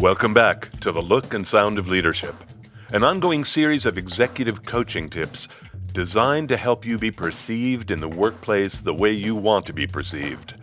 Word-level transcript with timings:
Welcome 0.00 0.32
back 0.32 0.70
to 0.80 0.92
The 0.92 1.02
Look 1.02 1.34
and 1.34 1.46
Sound 1.46 1.78
of 1.78 1.88
Leadership, 1.88 2.34
an 2.90 3.04
ongoing 3.04 3.44
series 3.44 3.84
of 3.84 3.98
executive 3.98 4.62
coaching 4.62 5.10
tips 5.10 5.46
designed 5.92 6.48
to 6.48 6.56
help 6.56 6.86
you 6.86 6.96
be 6.96 7.10
perceived 7.10 7.90
in 7.90 8.00
the 8.00 8.08
workplace 8.08 8.80
the 8.80 8.94
way 8.94 9.12
you 9.12 9.34
want 9.34 9.66
to 9.66 9.74
be 9.74 9.86
perceived. 9.86 10.54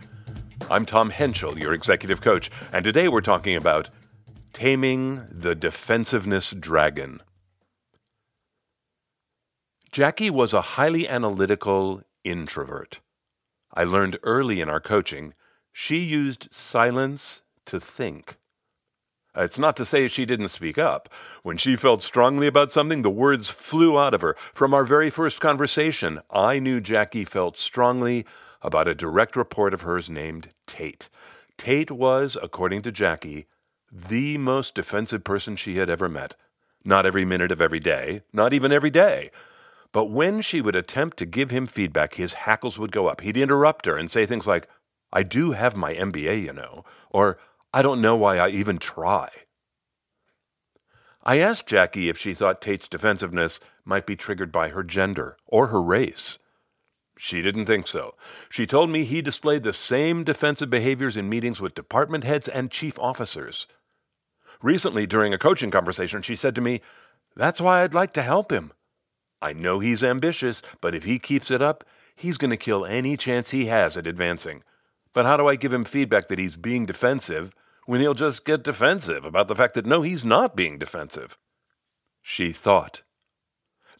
I'm 0.68 0.84
Tom 0.84 1.10
Henschel, 1.10 1.56
your 1.56 1.72
executive 1.72 2.20
coach, 2.20 2.50
and 2.72 2.84
today 2.84 3.06
we're 3.06 3.20
talking 3.20 3.54
about 3.54 3.88
taming 4.54 5.24
the 5.30 5.54
defensiveness 5.54 6.50
dragon. 6.50 7.20
Jackie 9.92 10.30
was 10.30 10.52
a 10.52 10.60
highly 10.60 11.08
analytical 11.08 12.02
introvert. 12.24 12.98
I 13.72 13.84
learned 13.84 14.18
early 14.24 14.60
in 14.60 14.68
our 14.68 14.80
coaching 14.80 15.32
she 15.72 15.98
used 15.98 16.52
silence 16.52 17.42
to 17.66 17.78
think. 17.78 18.36
It's 19.38 19.58
not 19.58 19.76
to 19.76 19.84
say 19.84 20.08
she 20.08 20.26
didn't 20.26 20.48
speak 20.48 20.78
up. 20.78 21.08
When 21.42 21.56
she 21.56 21.76
felt 21.76 22.02
strongly 22.02 22.48
about 22.48 22.72
something, 22.72 23.02
the 23.02 23.10
words 23.10 23.50
flew 23.50 23.98
out 23.98 24.12
of 24.12 24.20
her. 24.20 24.34
From 24.52 24.74
our 24.74 24.84
very 24.84 25.10
first 25.10 25.40
conversation, 25.40 26.20
I 26.30 26.58
knew 26.58 26.80
Jackie 26.80 27.24
felt 27.24 27.56
strongly 27.56 28.26
about 28.62 28.88
a 28.88 28.94
direct 28.94 29.36
report 29.36 29.72
of 29.72 29.82
hers 29.82 30.10
named 30.10 30.50
Tate. 30.66 31.08
Tate 31.56 31.92
was, 31.92 32.36
according 32.42 32.82
to 32.82 32.92
Jackie, 32.92 33.46
the 33.92 34.36
most 34.38 34.74
defensive 34.74 35.24
person 35.24 35.56
she 35.56 35.76
had 35.76 35.88
ever 35.88 36.08
met. 36.08 36.34
Not 36.84 37.06
every 37.06 37.24
minute 37.24 37.52
of 37.52 37.60
every 37.60 37.80
day, 37.80 38.22
not 38.32 38.52
even 38.52 38.72
every 38.72 38.90
day. 38.90 39.30
But 39.92 40.06
when 40.06 40.42
she 40.42 40.60
would 40.60 40.76
attempt 40.76 41.16
to 41.18 41.26
give 41.26 41.50
him 41.50 41.66
feedback, 41.66 42.14
his 42.14 42.34
hackles 42.34 42.78
would 42.78 42.92
go 42.92 43.06
up. 43.06 43.20
He'd 43.20 43.36
interrupt 43.36 43.86
her 43.86 43.96
and 43.96 44.10
say 44.10 44.26
things 44.26 44.46
like, 44.46 44.68
I 45.12 45.22
do 45.22 45.52
have 45.52 45.74
my 45.74 45.94
MBA, 45.94 46.42
you 46.42 46.52
know, 46.52 46.84
or 47.10 47.38
I 47.72 47.82
don't 47.82 48.00
know 48.00 48.16
why 48.16 48.38
I 48.38 48.48
even 48.48 48.78
try. 48.78 49.28
I 51.22 51.38
asked 51.38 51.66
Jackie 51.66 52.08
if 52.08 52.16
she 52.16 52.32
thought 52.32 52.62
Tate's 52.62 52.88
defensiveness 52.88 53.60
might 53.84 54.06
be 54.06 54.16
triggered 54.16 54.50
by 54.50 54.68
her 54.68 54.82
gender 54.82 55.36
or 55.46 55.66
her 55.66 55.82
race. 55.82 56.38
She 57.18 57.42
didn't 57.42 57.66
think 57.66 57.86
so. 57.86 58.14
She 58.48 58.66
told 58.66 58.90
me 58.90 59.04
he 59.04 59.20
displayed 59.20 59.64
the 59.64 59.72
same 59.72 60.24
defensive 60.24 60.70
behaviors 60.70 61.16
in 61.16 61.28
meetings 61.28 61.60
with 61.60 61.74
department 61.74 62.24
heads 62.24 62.48
and 62.48 62.70
chief 62.70 62.98
officers. 62.98 63.66
Recently, 64.62 65.06
during 65.06 65.34
a 65.34 65.38
coaching 65.38 65.70
conversation, 65.70 66.22
she 66.22 66.36
said 66.36 66.54
to 66.54 66.60
me, 66.60 66.80
That's 67.36 67.60
why 67.60 67.82
I'd 67.82 67.92
like 67.92 68.12
to 68.12 68.22
help 68.22 68.52
him. 68.52 68.72
I 69.42 69.52
know 69.52 69.80
he's 69.80 70.02
ambitious, 70.02 70.62
but 70.80 70.94
if 70.94 71.04
he 71.04 71.18
keeps 71.18 71.50
it 71.50 71.60
up, 71.60 71.84
he's 72.14 72.38
going 72.38 72.50
to 72.50 72.56
kill 72.56 72.86
any 72.86 73.16
chance 73.16 73.50
he 73.50 73.66
has 73.66 73.96
at 73.96 74.06
advancing. 74.06 74.62
But 75.12 75.26
how 75.26 75.36
do 75.36 75.48
I 75.48 75.56
give 75.56 75.72
him 75.72 75.84
feedback 75.84 76.28
that 76.28 76.38
he's 76.38 76.56
being 76.56 76.86
defensive 76.86 77.52
when 77.88 78.02
he'll 78.02 78.12
just 78.12 78.44
get 78.44 78.62
defensive 78.62 79.24
about 79.24 79.48
the 79.48 79.56
fact 79.56 79.72
that 79.72 79.86
no, 79.86 80.02
he's 80.02 80.22
not 80.22 80.54
being 80.54 80.76
defensive? 80.76 81.38
She 82.20 82.52
thought. 82.52 83.02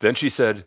Then 0.00 0.14
she 0.14 0.28
said, 0.28 0.66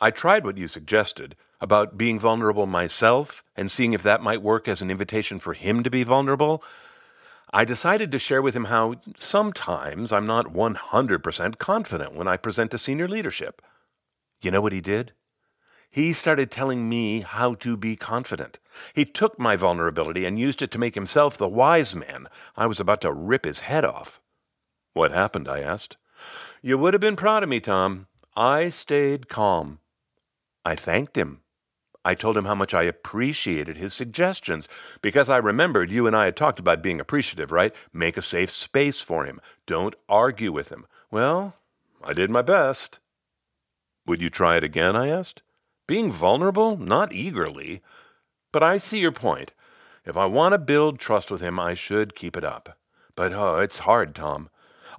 I 0.00 0.10
tried 0.10 0.46
what 0.46 0.56
you 0.56 0.66
suggested 0.66 1.36
about 1.60 1.98
being 1.98 2.18
vulnerable 2.18 2.64
myself 2.64 3.44
and 3.54 3.70
seeing 3.70 3.92
if 3.92 4.02
that 4.02 4.22
might 4.22 4.40
work 4.40 4.66
as 4.66 4.80
an 4.80 4.90
invitation 4.90 5.38
for 5.38 5.52
him 5.52 5.82
to 5.82 5.90
be 5.90 6.04
vulnerable. 6.04 6.64
I 7.52 7.66
decided 7.66 8.10
to 8.12 8.18
share 8.18 8.40
with 8.40 8.56
him 8.56 8.64
how 8.64 8.94
sometimes 9.18 10.10
I'm 10.10 10.26
not 10.26 10.46
100% 10.46 11.58
confident 11.58 12.14
when 12.14 12.28
I 12.28 12.38
present 12.38 12.70
to 12.70 12.78
senior 12.78 13.08
leadership. 13.08 13.60
You 14.40 14.50
know 14.52 14.62
what 14.62 14.72
he 14.72 14.80
did? 14.80 15.12
He 15.90 16.12
started 16.12 16.50
telling 16.50 16.88
me 16.88 17.20
how 17.20 17.54
to 17.54 17.76
be 17.76 17.96
confident. 17.96 18.58
He 18.94 19.04
took 19.04 19.38
my 19.38 19.56
vulnerability 19.56 20.26
and 20.26 20.38
used 20.38 20.62
it 20.62 20.70
to 20.72 20.78
make 20.78 20.94
himself 20.94 21.38
the 21.38 21.48
wise 21.48 21.94
man. 21.94 22.28
I 22.56 22.66
was 22.66 22.78
about 22.78 23.00
to 23.02 23.12
rip 23.12 23.44
his 23.44 23.60
head 23.60 23.84
off. 23.84 24.20
What 24.92 25.12
happened? 25.12 25.48
I 25.48 25.60
asked. 25.60 25.96
You 26.62 26.76
would 26.78 26.94
have 26.94 27.00
been 27.00 27.16
proud 27.16 27.42
of 27.42 27.48
me, 27.48 27.60
Tom. 27.60 28.06
I 28.36 28.68
stayed 28.68 29.28
calm. 29.28 29.80
I 30.64 30.74
thanked 30.74 31.16
him. 31.16 31.40
I 32.04 32.14
told 32.14 32.36
him 32.36 32.44
how 32.44 32.54
much 32.54 32.74
I 32.74 32.84
appreciated 32.84 33.76
his 33.76 33.92
suggestions 33.92 34.68
because 35.02 35.28
I 35.28 35.36
remembered 35.38 35.90
you 35.90 36.06
and 36.06 36.16
I 36.16 36.26
had 36.26 36.36
talked 36.36 36.58
about 36.58 36.82
being 36.82 37.00
appreciative, 37.00 37.50
right? 37.50 37.74
Make 37.92 38.16
a 38.16 38.22
safe 38.22 38.50
space 38.50 39.00
for 39.00 39.24
him. 39.24 39.40
Don't 39.66 39.94
argue 40.08 40.52
with 40.52 40.70
him. 40.70 40.86
Well, 41.10 41.54
I 42.02 42.12
did 42.12 42.30
my 42.30 42.42
best. 42.42 43.00
Would 44.06 44.22
you 44.22 44.30
try 44.30 44.56
it 44.56 44.64
again? 44.64 44.96
I 44.96 45.08
asked. 45.08 45.42
Being 45.88 46.12
vulnerable? 46.12 46.76
Not 46.76 47.12
eagerly. 47.12 47.82
But 48.52 48.62
I 48.62 48.78
see 48.78 49.00
your 49.00 49.10
point. 49.10 49.52
If 50.04 50.16
I 50.16 50.26
want 50.26 50.52
to 50.52 50.58
build 50.58 51.00
trust 51.00 51.30
with 51.30 51.40
him, 51.40 51.58
I 51.58 51.74
should 51.74 52.14
keep 52.14 52.36
it 52.36 52.44
up. 52.44 52.78
But 53.16 53.32
oh, 53.32 53.58
it's 53.58 53.80
hard, 53.80 54.14
Tom. 54.14 54.50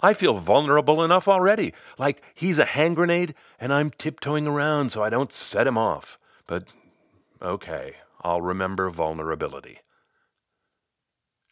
I 0.01 0.13
feel 0.13 0.37
vulnerable 0.37 1.03
enough 1.03 1.27
already, 1.27 1.73
like 1.97 2.21
he's 2.33 2.59
a 2.59 2.65
hand 2.65 2.95
grenade 2.95 3.33
and 3.59 3.73
I'm 3.73 3.91
tiptoeing 3.91 4.47
around 4.47 4.91
so 4.91 5.03
I 5.03 5.09
don't 5.09 5.31
set 5.31 5.67
him 5.67 5.77
off. 5.77 6.19
But 6.47 6.65
okay, 7.41 7.95
I'll 8.21 8.41
remember 8.41 8.89
vulnerability. 8.89 9.79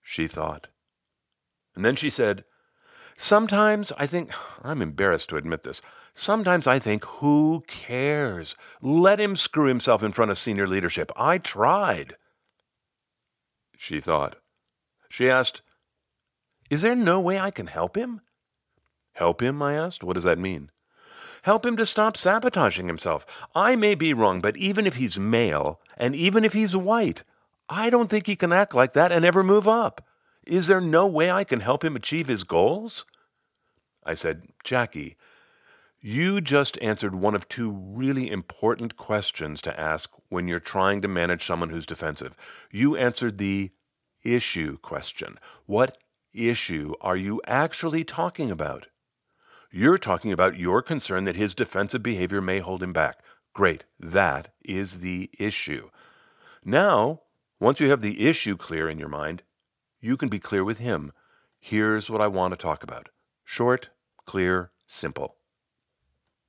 She 0.04 0.28
thought. 0.28 0.68
And 1.76 1.84
then 1.84 1.96
she 1.96 2.10
said, 2.10 2.44
Sometimes 3.20 3.92
I 3.98 4.06
think, 4.06 4.32
I'm 4.64 4.80
embarrassed 4.80 5.30
to 5.30 5.38
admit 5.38 5.64
this, 5.64 5.82
sometimes 6.14 6.68
I 6.68 6.78
think, 6.78 7.04
who 7.04 7.64
cares? 7.68 8.56
Let 8.80 9.20
him 9.20 9.36
screw 9.36 9.68
himself 9.68 10.04
in 10.04 10.12
front 10.12 10.30
of 10.30 10.38
senior 10.38 10.68
leadership. 10.68 11.12
I 11.18 11.40
tried. 11.40 12.16
She 13.76 14.00
thought. 14.00 14.36
She 15.10 15.30
asked, 15.30 15.64
Is 16.70 16.84
there 16.84 16.96
no 16.96 17.20
way 17.20 17.40
I 17.40 17.50
can 17.50 17.68
help 17.68 17.98
him? 17.98 18.22
Help 19.14 19.42
him? 19.42 19.64
I 19.64 19.74
asked. 19.74 20.04
What 20.04 20.14
does 20.14 20.24
that 20.24 20.38
mean? 20.38 20.70
Help 21.42 21.66
him 21.66 21.76
to 21.78 21.88
stop 21.88 22.18
sabotaging 22.18 22.86
himself. 22.86 23.48
I 23.56 23.76
may 23.76 23.96
be 23.96 24.14
wrong, 24.14 24.42
but 24.42 24.58
even 24.58 24.86
if 24.86 24.96
he's 24.96 25.18
male, 25.18 25.82
and 25.98 26.16
even 26.16 26.46
if 26.46 26.54
he's 26.54 26.76
white, 26.76 27.24
I 27.68 27.90
don't 27.90 28.12
think 28.12 28.28
he 28.28 28.36
can 28.36 28.54
act 28.54 28.76
like 28.76 28.94
that 28.94 29.12
and 29.12 29.26
ever 29.26 29.42
move 29.42 29.68
up. 29.68 30.07
Is 30.48 30.68
there 30.68 30.82
no 30.82 31.06
way 31.06 31.30
I 31.30 31.44
can 31.44 31.60
help 31.60 31.84
him 31.84 31.96
achieve 31.96 32.28
his 32.28 32.44
goals? 32.44 33.06
I 34.06 34.14
said, 34.14 34.48
Jackie, 34.64 35.18
you 36.00 36.40
just 36.40 36.78
answered 36.82 37.16
one 37.16 37.36
of 37.36 37.50
two 37.50 37.70
really 37.70 38.32
important 38.32 38.96
questions 38.96 39.62
to 39.62 39.80
ask 39.80 40.10
when 40.30 40.48
you're 40.48 40.60
trying 40.60 41.02
to 41.02 41.08
manage 41.08 41.46
someone 41.46 41.70
who's 41.70 41.86
defensive. 41.86 42.36
You 42.72 42.96
answered 42.96 43.38
the 43.38 43.72
issue 44.24 44.78
question. 44.78 45.38
What 45.66 45.98
issue 46.34 46.94
are 47.02 47.18
you 47.18 47.42
actually 47.46 48.04
talking 48.04 48.52
about? 48.52 48.88
You're 49.72 49.98
talking 49.98 50.32
about 50.32 50.58
your 50.58 50.82
concern 50.82 51.26
that 51.26 51.36
his 51.36 51.54
defensive 51.54 52.04
behavior 52.04 52.42
may 52.42 52.60
hold 52.60 52.82
him 52.82 52.94
back. 52.94 53.20
Great. 53.54 53.86
That 54.00 54.54
is 54.64 55.00
the 55.00 55.30
issue. 55.38 55.90
Now, 56.64 57.22
once 57.60 57.80
you 57.80 57.90
have 57.90 58.02
the 58.02 58.28
issue 58.28 58.56
clear 58.56 58.88
in 58.88 59.00
your 59.00 59.10
mind, 59.10 59.44
you 60.00 60.18
can 60.18 60.30
be 60.30 60.40
clear 60.40 60.64
with 60.64 60.80
him. 60.80 61.12
Here's 61.60 62.10
what 62.10 62.22
I 62.22 62.28
want 62.28 62.54
to 62.54 62.58
talk 62.58 62.84
about 62.84 63.10
short, 63.44 63.90
clear, 64.26 64.72
simple. 64.86 65.36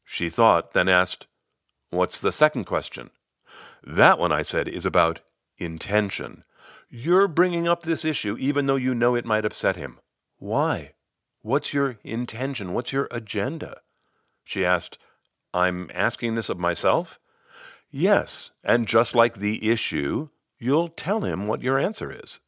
She 0.05 0.31
thought, 0.31 0.73
then 0.73 0.89
asked, 0.89 1.27
What's 1.91 2.21
the 2.21 2.33
second 2.33 2.65
question? 2.65 3.11
That 3.83 4.19
one, 4.19 4.33
I 4.33 4.43
said, 4.43 4.69
is 4.69 4.85
about 4.85 5.21
intention. 5.57 6.45
You're 6.91 7.29
bringing 7.29 7.69
up 7.69 7.83
this 7.83 8.05
issue 8.05 8.37
even 8.39 8.67
though 8.67 8.77
you 8.77 8.95
know 8.95 9.15
it 9.15 9.25
might 9.25 9.45
upset 9.45 9.77
him. 9.77 9.99
Why? 10.39 10.93
What's 11.43 11.73
your 11.73 11.99
intention? 12.03 12.73
What's 12.73 12.93
your 12.93 13.09
agenda? 13.11 13.81
She 14.45 14.65
asked, 14.65 14.99
I'm 15.55 15.91
asking 15.95 16.35
this 16.35 16.49
of 16.49 16.59
myself? 16.59 17.19
Yes, 17.91 18.51
and 18.63 18.87
just 18.87 19.15
like 19.15 19.37
the 19.37 19.71
issue, 19.71 20.29
you'll 20.59 20.89
tell 20.89 21.23
him 21.23 21.47
what 21.47 21.63
your 21.63 21.79
answer 21.79 22.13
is. 22.13 22.41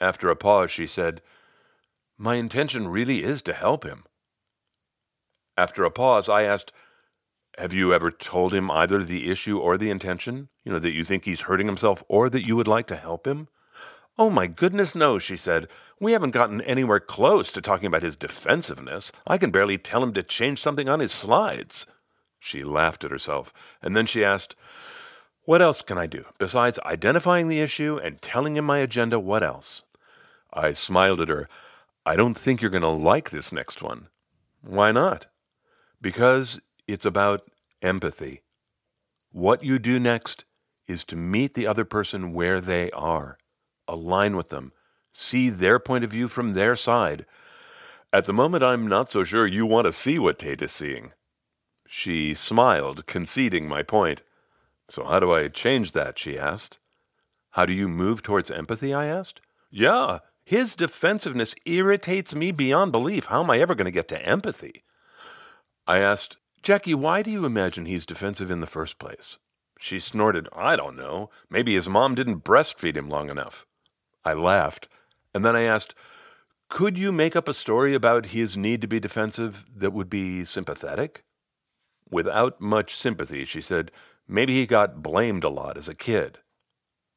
After 0.00 0.28
a 0.28 0.36
pause, 0.36 0.70
she 0.70 0.86
said, 0.86 1.22
My 2.16 2.36
intention 2.36 2.88
really 2.88 3.24
is 3.24 3.42
to 3.42 3.52
help 3.52 3.84
him. 3.84 4.04
After 5.56 5.84
a 5.84 5.90
pause, 5.90 6.28
I 6.28 6.44
asked, 6.44 6.72
Have 7.58 7.72
you 7.72 7.92
ever 7.92 8.10
told 8.10 8.54
him 8.54 8.70
either 8.70 9.02
the 9.02 9.28
issue 9.30 9.58
or 9.58 9.76
the 9.76 9.90
intention? 9.90 10.48
You 10.64 10.72
know, 10.72 10.78
that 10.78 10.92
you 10.92 11.04
think 11.04 11.24
he's 11.24 11.42
hurting 11.42 11.66
himself 11.66 12.04
or 12.08 12.30
that 12.30 12.46
you 12.46 12.54
would 12.54 12.68
like 12.68 12.86
to 12.88 12.96
help 12.96 13.26
him? 13.26 13.48
Oh, 14.16 14.30
my 14.30 14.46
goodness, 14.46 14.94
no, 14.94 15.18
she 15.18 15.36
said. 15.36 15.68
We 16.00 16.12
haven't 16.12 16.30
gotten 16.30 16.60
anywhere 16.62 17.00
close 17.00 17.50
to 17.52 17.60
talking 17.60 17.86
about 17.86 18.02
his 18.02 18.16
defensiveness. 18.16 19.12
I 19.26 19.38
can 19.38 19.50
barely 19.50 19.78
tell 19.78 20.02
him 20.02 20.12
to 20.14 20.22
change 20.22 20.60
something 20.60 20.88
on 20.88 21.00
his 21.00 21.12
slides. 21.12 21.86
She 22.40 22.62
laughed 22.62 23.04
at 23.04 23.10
herself, 23.10 23.52
and 23.82 23.96
then 23.96 24.06
she 24.06 24.24
asked, 24.24 24.54
What 25.44 25.62
else 25.62 25.82
can 25.82 25.98
I 25.98 26.06
do? 26.06 26.24
Besides 26.38 26.78
identifying 26.84 27.48
the 27.48 27.60
issue 27.60 27.98
and 28.02 28.22
telling 28.22 28.56
him 28.56 28.64
my 28.64 28.78
agenda, 28.78 29.18
what 29.18 29.42
else? 29.42 29.82
I 30.58 30.72
smiled 30.72 31.20
at 31.20 31.28
her. 31.28 31.48
I 32.04 32.16
don't 32.16 32.36
think 32.36 32.60
you're 32.60 32.70
going 32.70 32.82
to 32.82 32.88
like 32.88 33.30
this 33.30 33.52
next 33.52 33.80
one. 33.80 34.08
Why 34.60 34.90
not? 34.90 35.28
Because 36.00 36.60
it's 36.88 37.06
about 37.06 37.48
empathy. 37.80 38.42
What 39.30 39.62
you 39.62 39.78
do 39.78 40.00
next 40.00 40.44
is 40.88 41.04
to 41.04 41.16
meet 41.16 41.54
the 41.54 41.66
other 41.68 41.84
person 41.84 42.32
where 42.32 42.60
they 42.60 42.90
are, 42.90 43.38
align 43.86 44.36
with 44.36 44.48
them, 44.48 44.72
see 45.12 45.48
their 45.48 45.78
point 45.78 46.02
of 46.02 46.10
view 46.10 46.26
from 46.26 46.54
their 46.54 46.74
side, 46.74 47.24
At 48.10 48.24
the 48.24 48.32
moment, 48.32 48.64
I'm 48.64 48.86
not 48.86 49.10
so 49.10 49.22
sure 49.22 49.46
you 49.46 49.66
want 49.66 49.84
to 49.84 49.92
see 49.92 50.18
what 50.18 50.38
Tate 50.38 50.62
is 50.62 50.72
seeing. 50.72 51.12
She 51.86 52.34
smiled, 52.34 53.06
conceding 53.06 53.68
my 53.68 53.82
point. 53.82 54.22
So, 54.88 55.04
how 55.04 55.20
do 55.20 55.30
I 55.32 55.48
change 55.48 55.92
that? 55.92 56.18
she 56.18 56.38
asked. 56.38 56.78
How 57.50 57.66
do 57.66 57.72
you 57.74 57.86
move 57.86 58.22
towards 58.22 58.50
empathy? 58.50 58.94
I 58.94 59.06
asked. 59.06 59.42
Yeah, 59.70 60.20
his 60.48 60.74
defensiveness 60.74 61.54
irritates 61.66 62.34
me 62.34 62.52
beyond 62.52 62.90
belief. 62.90 63.26
How 63.26 63.42
am 63.42 63.50
I 63.50 63.58
ever 63.58 63.74
going 63.74 63.84
to 63.84 63.90
get 63.90 64.08
to 64.08 64.26
empathy? 64.26 64.82
I 65.86 65.98
asked, 65.98 66.38
Jackie, 66.62 66.94
why 66.94 67.20
do 67.20 67.30
you 67.30 67.44
imagine 67.44 67.84
he's 67.84 68.06
defensive 68.06 68.50
in 68.50 68.60
the 68.60 68.66
first 68.66 68.98
place? 68.98 69.36
She 69.78 69.98
snorted, 69.98 70.48
I 70.56 70.74
don't 70.74 70.96
know. 70.96 71.28
Maybe 71.50 71.74
his 71.74 71.86
mom 71.86 72.14
didn't 72.14 72.44
breastfeed 72.44 72.96
him 72.96 73.10
long 73.10 73.28
enough. 73.28 73.66
I 74.24 74.32
laughed, 74.32 74.88
and 75.34 75.44
then 75.44 75.54
I 75.54 75.64
asked, 75.64 75.94
Could 76.70 76.96
you 76.96 77.12
make 77.12 77.36
up 77.36 77.46
a 77.46 77.52
story 77.52 77.92
about 77.92 78.28
his 78.28 78.56
need 78.56 78.80
to 78.80 78.88
be 78.88 78.98
defensive 78.98 79.66
that 79.76 79.92
would 79.92 80.08
be 80.08 80.46
sympathetic? 80.46 81.24
Without 82.10 82.58
much 82.58 82.96
sympathy, 82.96 83.44
she 83.44 83.60
said, 83.60 83.92
Maybe 84.26 84.54
he 84.54 84.66
got 84.66 85.02
blamed 85.02 85.44
a 85.44 85.50
lot 85.50 85.76
as 85.76 85.90
a 85.90 85.94
kid. 85.94 86.38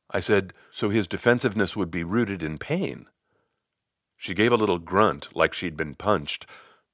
I 0.09 0.19
said, 0.19 0.51
So 0.69 0.89
his 0.89 1.07
defensiveness 1.07 1.77
would 1.77 1.91
be 1.91 2.03
rooted 2.03 2.43
in 2.43 2.57
pain. 2.57 3.07
She 4.21 4.35
gave 4.35 4.51
a 4.51 4.55
little 4.55 4.77
grunt, 4.77 5.35
like 5.35 5.51
she'd 5.51 5.75
been 5.75 5.95
punched. 5.95 6.45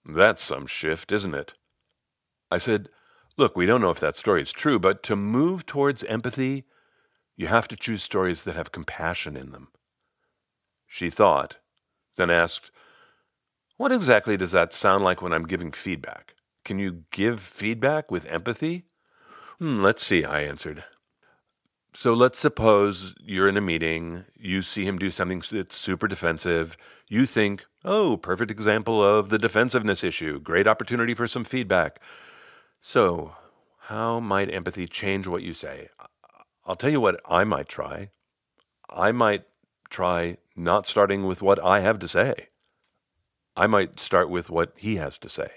That's 0.05 0.41
some 0.41 0.65
shift, 0.65 1.11
isn't 1.11 1.35
it? 1.35 1.55
I 2.49 2.57
said, 2.57 2.87
Look, 3.35 3.53
we 3.53 3.65
don't 3.65 3.81
know 3.81 3.89
if 3.89 3.99
that 3.99 4.15
story 4.15 4.41
is 4.41 4.53
true, 4.53 4.79
but 4.79 5.03
to 5.03 5.17
move 5.17 5.65
towards 5.65 6.05
empathy, 6.05 6.63
you 7.35 7.47
have 7.47 7.67
to 7.67 7.75
choose 7.75 8.01
stories 8.01 8.43
that 8.43 8.55
have 8.55 8.71
compassion 8.71 9.35
in 9.35 9.51
them. 9.51 9.67
She 10.87 11.09
thought, 11.09 11.57
then 12.15 12.29
asked, 12.29 12.71
What 13.75 13.91
exactly 13.91 14.37
does 14.37 14.53
that 14.53 14.71
sound 14.71 15.03
like 15.03 15.21
when 15.21 15.33
I'm 15.33 15.47
giving 15.47 15.73
feedback? 15.73 16.33
Can 16.63 16.79
you 16.79 17.03
give 17.11 17.41
feedback 17.41 18.09
with 18.09 18.25
empathy? 18.27 18.85
Hmm, 19.59 19.81
let's 19.81 20.05
see, 20.05 20.23
I 20.23 20.43
answered. 20.43 20.85
So 21.99 22.13
let's 22.13 22.37
suppose 22.37 23.15
you're 23.19 23.49
in 23.49 23.57
a 23.57 23.61
meeting, 23.61 24.25
you 24.37 24.61
see 24.61 24.85
him 24.85 24.99
do 24.99 25.09
something 25.09 25.41
that's 25.49 25.75
super 25.75 26.07
defensive. 26.07 26.77
You 27.07 27.25
think, 27.25 27.65
oh, 27.83 28.17
perfect 28.17 28.51
example 28.51 29.03
of 29.03 29.29
the 29.29 29.39
defensiveness 29.39 30.03
issue, 30.03 30.39
great 30.39 30.67
opportunity 30.67 31.15
for 31.15 31.27
some 31.27 31.43
feedback. 31.43 31.99
So, 32.81 33.33
how 33.85 34.19
might 34.19 34.53
empathy 34.53 34.85
change 34.85 35.25
what 35.25 35.41
you 35.41 35.55
say? 35.55 35.89
I'll 36.67 36.75
tell 36.75 36.91
you 36.91 37.01
what 37.01 37.19
I 37.27 37.43
might 37.43 37.67
try. 37.67 38.11
I 38.87 39.11
might 39.11 39.45
try 39.89 40.37
not 40.55 40.85
starting 40.85 41.25
with 41.25 41.41
what 41.41 41.57
I 41.65 41.79
have 41.79 41.97
to 41.97 42.07
say. 42.07 42.49
I 43.55 43.65
might 43.65 43.99
start 43.99 44.29
with 44.29 44.51
what 44.51 44.73
he 44.75 44.97
has 44.97 45.17
to 45.17 45.29
say. 45.29 45.49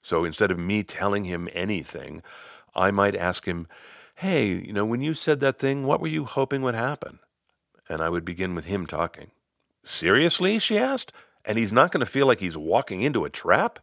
So 0.00 0.24
instead 0.24 0.52
of 0.52 0.60
me 0.60 0.84
telling 0.84 1.24
him 1.24 1.48
anything, 1.52 2.22
I 2.72 2.92
might 2.92 3.16
ask 3.16 3.46
him, 3.46 3.66
Hey, 4.16 4.48
you 4.54 4.72
know, 4.72 4.86
when 4.86 5.02
you 5.02 5.12
said 5.12 5.40
that 5.40 5.58
thing, 5.58 5.86
what 5.86 6.00
were 6.00 6.06
you 6.06 6.24
hoping 6.24 6.62
would 6.62 6.74
happen? 6.74 7.18
And 7.86 8.00
I 8.00 8.08
would 8.08 8.24
begin 8.24 8.54
with 8.54 8.64
him 8.64 8.86
talking. 8.86 9.30
Seriously? 9.84 10.58
she 10.58 10.78
asked. 10.78 11.12
And 11.44 11.58
he's 11.58 11.72
not 11.72 11.92
going 11.92 12.00
to 12.00 12.10
feel 12.10 12.26
like 12.26 12.40
he's 12.40 12.56
walking 12.56 13.02
into 13.02 13.24
a 13.24 13.30
trap? 13.30 13.78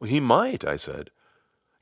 Well, 0.00 0.10
he 0.10 0.20
might, 0.20 0.64
I 0.64 0.76
said. 0.76 1.10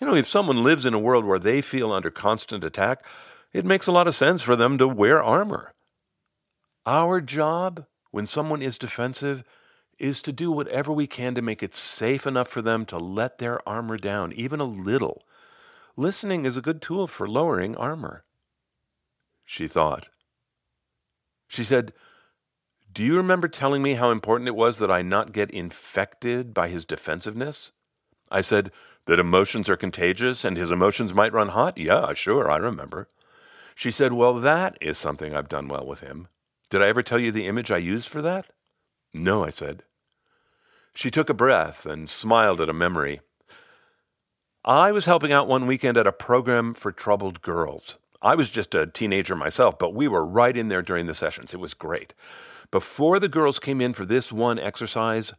You 0.00 0.06
know, 0.06 0.16
if 0.16 0.26
someone 0.26 0.64
lives 0.64 0.84
in 0.84 0.94
a 0.94 0.98
world 0.98 1.24
where 1.24 1.38
they 1.38 1.62
feel 1.62 1.92
under 1.92 2.10
constant 2.10 2.64
attack, 2.64 3.04
it 3.52 3.64
makes 3.64 3.86
a 3.86 3.92
lot 3.92 4.08
of 4.08 4.16
sense 4.16 4.42
for 4.42 4.56
them 4.56 4.76
to 4.78 4.88
wear 4.88 5.22
armor. 5.22 5.72
Our 6.86 7.20
job, 7.20 7.86
when 8.10 8.26
someone 8.26 8.62
is 8.62 8.78
defensive, 8.78 9.44
is 9.98 10.22
to 10.22 10.32
do 10.32 10.50
whatever 10.50 10.92
we 10.92 11.06
can 11.06 11.34
to 11.36 11.42
make 11.42 11.62
it 11.62 11.74
safe 11.74 12.26
enough 12.26 12.48
for 12.48 12.62
them 12.62 12.84
to 12.86 12.98
let 12.98 13.38
their 13.38 13.66
armor 13.68 13.96
down, 13.96 14.32
even 14.32 14.58
a 14.58 14.64
little, 14.64 15.22
Listening 16.00 16.46
is 16.46 16.56
a 16.56 16.62
good 16.62 16.80
tool 16.80 17.06
for 17.06 17.28
lowering 17.28 17.76
armor. 17.76 18.24
She 19.44 19.68
thought. 19.68 20.08
She 21.46 21.62
said, 21.62 21.92
Do 22.90 23.04
you 23.04 23.18
remember 23.18 23.48
telling 23.48 23.82
me 23.82 23.92
how 23.92 24.10
important 24.10 24.48
it 24.48 24.56
was 24.56 24.78
that 24.78 24.90
I 24.90 25.02
not 25.02 25.32
get 25.32 25.50
infected 25.50 26.54
by 26.54 26.68
his 26.68 26.86
defensiveness? 26.86 27.72
I 28.30 28.40
said, 28.40 28.72
That 29.04 29.18
emotions 29.18 29.68
are 29.68 29.76
contagious 29.76 30.42
and 30.42 30.56
his 30.56 30.70
emotions 30.70 31.12
might 31.12 31.34
run 31.34 31.48
hot? 31.48 31.76
Yeah, 31.76 32.14
sure, 32.14 32.50
I 32.50 32.56
remember. 32.56 33.06
She 33.74 33.90
said, 33.90 34.14
Well, 34.14 34.40
that 34.40 34.78
is 34.80 34.96
something 34.96 35.36
I've 35.36 35.50
done 35.50 35.68
well 35.68 35.84
with 35.84 36.00
him. 36.00 36.28
Did 36.70 36.80
I 36.80 36.88
ever 36.88 37.02
tell 37.02 37.18
you 37.18 37.30
the 37.30 37.46
image 37.46 37.70
I 37.70 37.76
used 37.76 38.08
for 38.08 38.22
that? 38.22 38.48
No, 39.12 39.44
I 39.44 39.50
said. 39.50 39.82
She 40.94 41.10
took 41.10 41.28
a 41.28 41.34
breath 41.34 41.84
and 41.84 42.08
smiled 42.08 42.62
at 42.62 42.70
a 42.70 42.72
memory. 42.72 43.20
I 44.64 44.92
was 44.92 45.06
helping 45.06 45.32
out 45.32 45.48
one 45.48 45.66
weekend 45.66 45.96
at 45.96 46.06
a 46.06 46.12
program 46.12 46.74
for 46.74 46.92
troubled 46.92 47.40
girls. 47.40 47.96
I 48.20 48.34
was 48.34 48.50
just 48.50 48.74
a 48.74 48.86
teenager 48.86 49.34
myself, 49.34 49.78
but 49.78 49.94
we 49.94 50.06
were 50.06 50.24
right 50.24 50.54
in 50.54 50.68
there 50.68 50.82
during 50.82 51.06
the 51.06 51.14
sessions. 51.14 51.54
It 51.54 51.60
was 51.60 51.72
great. 51.72 52.12
Before 52.70 53.18
the 53.18 53.28
girls 53.28 53.58
came 53.58 53.80
in 53.80 53.94
for 53.94 54.04
this 54.04 54.30
one 54.30 54.58
exercise, 54.58 55.32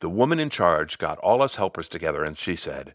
the 0.00 0.08
woman 0.08 0.40
in 0.40 0.48
charge 0.48 0.96
got 0.96 1.18
all 1.18 1.42
us 1.42 1.56
helpers 1.56 1.88
together 1.88 2.24
and 2.24 2.38
she 2.38 2.56
said, 2.56 2.94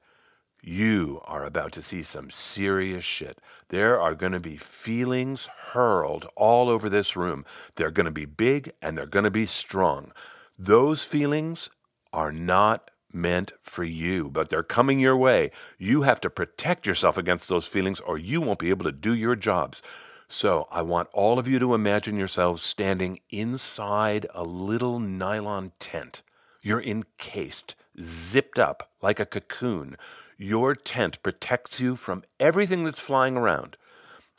You 0.63 1.21
are 1.25 1.45
about 1.45 1.71
to 1.74 1.83
see 1.83 2.01
some 2.01 2.31
serious 2.31 3.04
shit. 3.04 3.39
There 3.68 4.01
are 4.01 4.16
going 4.16 4.31
to 4.31 4.39
be 4.39 4.57
feelings 4.57 5.48
hurled 5.74 6.27
all 6.36 6.68
over 6.68 6.89
this 6.89 7.16
room. 7.16 7.45
They're 7.75 7.92
going 7.92 8.06
to 8.06 8.12
be 8.12 8.25
big 8.25 8.71
and 8.81 8.98
they're 8.98 9.06
going 9.06 9.25
to 9.25 9.31
be 9.31 9.45
strong. 9.45 10.13
Those 10.57 11.04
feelings 11.04 11.69
are 12.12 12.31
not 12.31 12.89
meant 13.13 13.51
for 13.61 13.83
you, 13.83 14.29
but 14.29 14.50
they're 14.50 14.63
coming 14.63 15.00
your 15.00 15.17
way. 15.17 15.51
You 15.77 16.03
have 16.03 16.21
to 16.21 16.29
protect 16.29 16.85
yourself 16.85 17.17
against 17.17 17.47
those 17.47 17.65
feelings 17.65 18.00
or 18.00 18.17
you 18.17 18.41
won't 18.41 18.59
be 18.59 18.69
able 18.69 18.85
to 18.85 18.91
do 18.91 19.13
your 19.13 19.35
jobs. 19.35 19.81
So 20.27 20.67
I 20.71 20.83
want 20.83 21.09
all 21.11 21.39
of 21.39 21.47
you 21.47 21.57
to 21.59 21.73
imagine 21.73 22.17
yourselves 22.17 22.61
standing 22.61 23.19
inside 23.29 24.27
a 24.33 24.44
little 24.44 25.00
nylon 25.00 25.71
tent. 25.79 26.21
You're 26.61 26.83
encased, 26.83 27.75
zipped 28.00 28.59
up 28.59 28.91
like 29.01 29.19
a 29.19 29.25
cocoon. 29.25 29.97
Your 30.38 30.75
tent 30.75 31.21
protects 31.23 31.79
you 31.79 31.95
from 31.95 32.23
everything 32.39 32.83
that's 32.83 33.00
flying 33.00 33.35
around. 33.35 33.75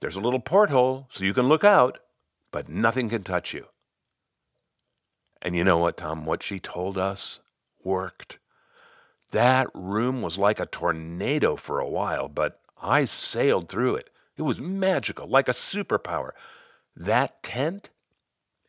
There's 0.01 0.17
a 0.17 0.21
little 0.21 0.41
porthole 0.41 1.09
so 1.11 1.25
you 1.25 1.35
can 1.35 1.49
look 1.49 1.65
out, 1.65 1.99
but 2.53 2.69
nothing 2.69 3.09
can 3.09 3.23
touch 3.23 3.53
you. 3.53 3.67
And 5.43 5.57
you 5.57 5.65
know 5.65 5.79
what, 5.79 5.97
Tom? 5.97 6.25
What 6.25 6.43
she 6.43 6.59
told 6.59 6.99
us 6.99 7.41
worked. 7.83 8.39
That 9.31 9.69
room 9.75 10.23
was 10.23 10.39
like 10.39 10.59
a 10.59 10.67
tornado 10.67 11.57
for 11.57 11.79
a 11.79 11.89
while, 11.89 12.29
but 12.29 12.61
I 12.81 13.05
sailed 13.05 13.69
through 13.69 13.97
it. 13.97 14.11
It 14.37 14.43
was 14.43 14.61
magical, 14.61 15.29
like 15.29 15.49
a 15.49 15.53
superpower. 15.53 16.31
That 16.97 17.43
tent 17.43 17.91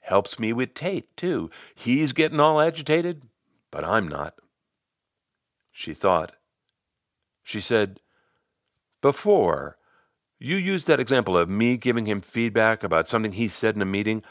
helps 0.02 0.38
me 0.38 0.54
with 0.54 0.74
Tate, 0.74 1.16
too. 1.16 1.50
He's 1.74 2.12
getting 2.12 2.40
all 2.40 2.60
agitated, 2.60 3.24
but 3.72 3.84
I'm 3.84 4.08
not. 4.08 4.36
She 5.72 5.94
thought. 5.94 6.34
She 7.44 7.62
said, 7.62 8.02
Before, 9.02 9.78
you 10.38 10.58
used 10.58 10.88
that 10.88 11.00
example 11.00 11.38
of 11.38 11.50
me 11.50 11.78
giving 11.78 12.06
him 12.06 12.22
feedback 12.22 12.84
about 12.84 13.08
something 13.08 13.32
he 13.32 13.48
said 13.48 13.76
in 13.76 13.82
a 13.82 13.86
meeting. 13.86 14.24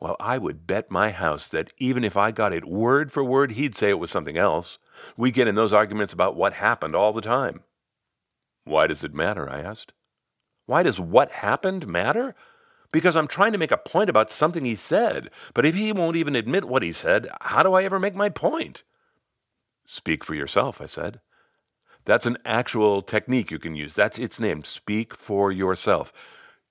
Well, 0.00 0.16
I 0.18 0.38
would 0.38 0.66
bet 0.66 0.90
my 0.90 1.10
house 1.10 1.48
that 1.48 1.72
even 1.78 2.04
if 2.04 2.16
I 2.16 2.30
got 2.30 2.52
it 2.52 2.64
word 2.66 3.12
for 3.12 3.24
word, 3.24 3.52
he'd 3.52 3.76
say 3.76 3.88
it 3.88 3.98
was 3.98 4.10
something 4.10 4.36
else. 4.36 4.78
We 5.16 5.30
get 5.30 5.48
in 5.48 5.54
those 5.54 5.72
arguments 5.72 6.12
about 6.12 6.36
what 6.36 6.54
happened 6.54 6.94
all 6.94 7.12
the 7.12 7.20
time. 7.20 7.60
Why 8.64 8.86
does 8.86 9.04
it 9.04 9.14
matter? 9.14 9.48
I 9.48 9.60
asked. 9.60 9.92
Why 10.66 10.82
does 10.82 10.98
what 10.98 11.30
happened 11.30 11.86
matter? 11.86 12.34
Because 12.92 13.16
I'm 13.16 13.28
trying 13.28 13.52
to 13.52 13.58
make 13.58 13.72
a 13.72 13.76
point 13.76 14.10
about 14.10 14.30
something 14.30 14.64
he 14.64 14.74
said, 14.74 15.30
but 15.54 15.66
if 15.66 15.74
he 15.74 15.92
won't 15.92 16.16
even 16.16 16.34
admit 16.34 16.64
what 16.64 16.82
he 16.82 16.92
said, 16.92 17.28
how 17.40 17.62
do 17.62 17.74
I 17.74 17.84
ever 17.84 17.98
make 17.98 18.14
my 18.14 18.28
point? 18.28 18.82
Speak 19.84 20.24
for 20.24 20.34
yourself, 20.34 20.80
I 20.80 20.86
said. 20.86 21.20
That's 22.04 22.26
an 22.26 22.38
actual 22.44 23.02
technique 23.02 23.50
you 23.50 23.58
can 23.58 23.74
use. 23.74 23.94
That's 23.94 24.18
its 24.18 24.40
name. 24.40 24.64
Speak 24.64 25.14
for 25.14 25.50
yourself. 25.50 26.12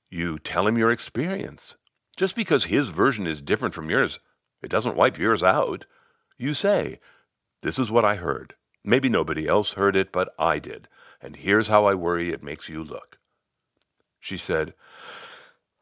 You 0.09 0.39
tell 0.39 0.67
him 0.67 0.77
your 0.77 0.91
experience. 0.91 1.75
Just 2.15 2.35
because 2.35 2.65
his 2.65 2.89
version 2.89 3.27
is 3.27 3.41
different 3.41 3.73
from 3.73 3.89
yours, 3.89 4.19
it 4.61 4.69
doesn't 4.69 4.95
wipe 4.95 5.17
yours 5.17 5.43
out. 5.43 5.85
You 6.37 6.53
say, 6.53 6.99
This 7.65 7.79
is 7.79 7.89
what 7.89 8.05
I 8.05 8.13
heard. 8.13 8.53
Maybe 8.83 9.09
nobody 9.09 9.47
else 9.47 9.71
heard 9.71 9.95
it, 9.95 10.11
but 10.11 10.31
I 10.37 10.59
did. 10.59 10.87
And 11.19 11.35
here's 11.35 11.67
how 11.67 11.85
I 11.85 11.95
worry 11.95 12.29
it 12.29 12.43
makes 12.43 12.69
you 12.69 12.83
look. 12.83 13.17
She 14.19 14.37
said, 14.37 14.75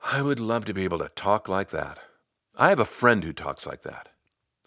I 0.01 0.21
would 0.21 0.39
love 0.39 0.63
to 0.63 0.73
be 0.73 0.85
able 0.85 0.99
to 0.99 1.09
talk 1.09 1.49
like 1.49 1.71
that. 1.71 1.99
I 2.55 2.69
have 2.69 2.79
a 2.79 2.85
friend 2.85 3.21
who 3.25 3.33
talks 3.33 3.67
like 3.67 3.81
that. 3.81 4.07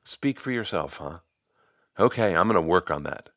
Speak 0.05 0.39
for 0.39 0.51
yourself, 0.51 0.99
huh? 0.99 1.21
Okay, 1.99 2.37
I'm 2.37 2.49
going 2.49 2.57
to 2.57 2.61
work 2.61 2.91
on 2.91 3.05
that. 3.05 3.31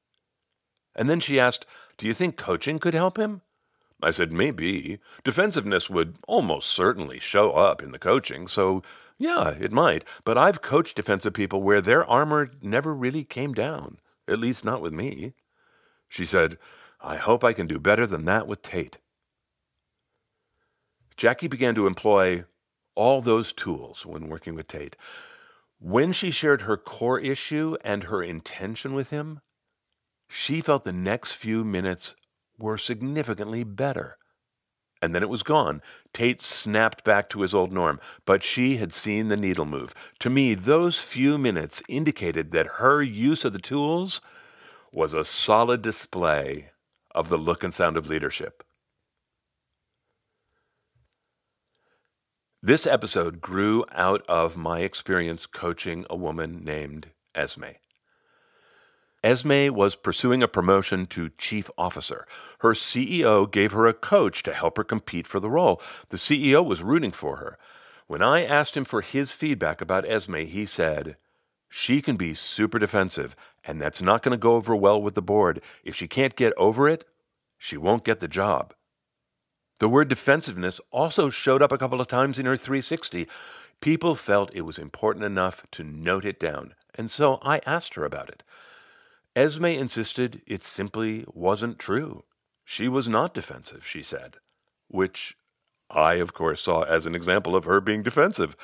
And 0.94 1.10
then 1.10 1.22
she 1.22 1.40
asked, 1.40 1.66
Do 1.98 2.06
you 2.06 2.14
think 2.14 2.36
coaching 2.36 2.80
could 2.80 2.94
help 2.94 3.18
him? 3.18 3.44
I 4.04 4.12
said, 4.12 4.34
maybe. 4.34 5.00
Defensiveness 5.24 5.90
would 5.90 6.18
almost 6.28 6.68
certainly 6.68 7.20
show 7.20 7.54
up 7.54 7.82
in 7.82 7.94
the 7.94 8.00
coaching, 8.00 8.50
so 8.50 8.84
Yeah, 9.20 9.50
it 9.50 9.74
might, 9.74 10.06
but 10.24 10.38
I've 10.38 10.62
coached 10.62 10.96
defensive 10.96 11.34
people 11.34 11.62
where 11.62 11.82
their 11.82 12.06
armor 12.06 12.52
never 12.62 12.96
really 12.96 13.26
came 13.26 13.54
down, 13.54 14.00
at 14.30 14.40
least 14.40 14.64
not 14.64 14.82
with 14.82 14.94
me. 14.94 15.34
She 16.08 16.26
said, 16.26 16.58
I 17.02 17.18
hope 17.18 17.44
I 17.44 17.52
can 17.52 17.68
do 17.68 17.80
better 17.80 18.08
than 18.08 18.24
that 18.26 18.48
with 18.48 18.62
Tate. 18.62 19.00
Jackie 21.18 21.50
began 21.50 21.76
to 21.76 21.86
employ 21.86 22.46
all 22.96 23.22
those 23.22 23.52
tools 23.52 24.06
when 24.06 24.30
working 24.30 24.56
with 24.56 24.68
Tate. 24.68 24.96
When 25.80 26.14
she 26.14 26.32
shared 26.32 26.62
her 26.62 26.78
core 26.78 27.20
issue 27.20 27.76
and 27.84 28.06
her 28.06 28.24
intention 28.24 28.94
with 28.94 29.10
him, 29.10 29.42
she 30.30 30.62
felt 30.62 30.86
the 30.86 30.94
next 30.94 31.34
few 31.34 31.66
minutes 31.66 32.16
were 32.58 32.78
significantly 32.78 33.66
better. 33.66 34.18
And 35.02 35.16
then 35.16 35.24
it 35.24 35.30
was 35.30 35.44
gone. 35.44 35.82
Tate 36.14 36.42
snapped 36.42 37.04
back 37.04 37.30
to 37.30 37.42
his 37.42 37.54
old 37.54 37.72
norm, 37.72 38.00
but 38.26 38.44
she 38.44 38.78
had 38.78 38.92
seen 38.92 39.30
the 39.30 39.38
needle 39.38 39.66
move. 39.66 39.94
To 40.20 40.30
me, 40.30 40.54
those 40.54 41.00
few 41.00 41.38
minutes 41.38 41.82
indicated 41.88 42.52
that 42.52 42.78
her 42.78 43.02
use 43.02 43.46
of 43.46 43.54
the 43.54 43.60
tools 43.60 44.20
was 44.92 45.14
a 45.14 45.24
solid 45.24 45.82
display 45.82 46.72
of 47.16 47.30
the 47.30 47.38
look 47.38 47.64
and 47.64 47.74
sound 47.74 47.96
of 47.98 48.08
leadership. 48.08 48.64
This 52.62 52.86
episode 52.86 53.40
grew 53.40 53.86
out 53.94 54.26
of 54.28 54.58
my 54.58 54.80
experience 54.80 55.46
coaching 55.46 56.06
a 56.10 56.16
woman 56.18 56.62
named 56.66 57.12
Esme. 57.34 57.78
Esme 59.24 59.74
was 59.74 59.96
pursuing 59.96 60.42
a 60.42 60.48
promotion 60.48 61.06
to 61.08 61.32
chief 61.38 61.70
officer. 61.78 62.26
Her 62.60 62.74
CEO 62.74 63.50
gave 63.50 63.74
her 63.74 63.86
a 63.86 63.94
coach 63.94 64.44
to 64.44 64.54
help 64.54 64.78
her 64.78 64.84
compete 64.84 65.28
for 65.28 65.40
the 65.40 65.50
role. 65.50 65.82
The 66.10 66.18
CEO 66.18 66.66
was 66.66 66.82
rooting 66.82 67.12
for 67.12 67.38
her. 67.38 67.58
When 68.08 68.22
I 68.22 68.46
asked 68.46 68.78
him 68.78 68.86
for 68.86 69.02
his 69.02 69.32
feedback 69.32 69.82
about 69.82 70.10
Esme, 70.10 70.38
he 70.38 70.66
said, 70.66 71.18
She 71.68 72.02
can 72.02 72.16
be 72.16 72.34
super 72.34 72.80
defensive, 72.80 73.36
and 73.64 73.82
that's 73.82 74.02
not 74.02 74.24
going 74.24 74.32
to 74.32 74.38
go 74.38 74.56
over 74.56 74.76
well 74.76 75.02
with 75.02 75.16
the 75.16 75.22
board. 75.22 75.62
If 75.84 75.96
she 75.96 76.08
can't 76.08 76.36
get 76.36 76.54
over 76.58 76.88
it, 76.88 77.06
she 77.58 77.78
won't 77.78 78.06
get 78.06 78.20
the 78.20 78.28
job. 78.28 78.74
The 79.80 79.90
word 79.90 80.08
defensiveness 80.08 80.82
also 80.92 81.30
showed 81.30 81.62
up 81.62 81.72
a 81.72 81.78
couple 81.78 82.02
of 82.02 82.08
times 82.08 82.40
in 82.40 82.46
her 82.46 82.58
360. 82.58 83.28
People 83.82 84.16
felt 84.16 84.54
it 84.54 84.62
was 84.62 84.78
important 84.78 85.24
enough 85.24 85.66
to 85.72 85.84
note 85.84 86.26
it 86.26 86.40
down, 86.40 86.74
and 86.96 87.12
so 87.12 87.40
I 87.44 87.62
asked 87.66 87.96
her 87.96 88.06
about 88.06 88.30
it. 88.30 88.44
Esme 89.40 89.68
insisted 89.68 90.42
it 90.46 90.66
simply 90.66 91.24
wasn't 91.34 91.80
true. 91.80 92.26
She 92.66 92.90
was 92.90 93.08
not 93.08 93.34
defensive, 93.34 93.88
she 93.88 94.04
said, 94.04 94.36
which 94.90 95.38
I, 95.90 96.16
of 96.16 96.34
course, 96.34 96.60
saw 96.60 96.82
as 96.82 97.06
an 97.06 97.16
example 97.16 97.56
of 97.56 97.64
her 97.64 97.80
being 97.80 98.04
defensive. 98.04 98.58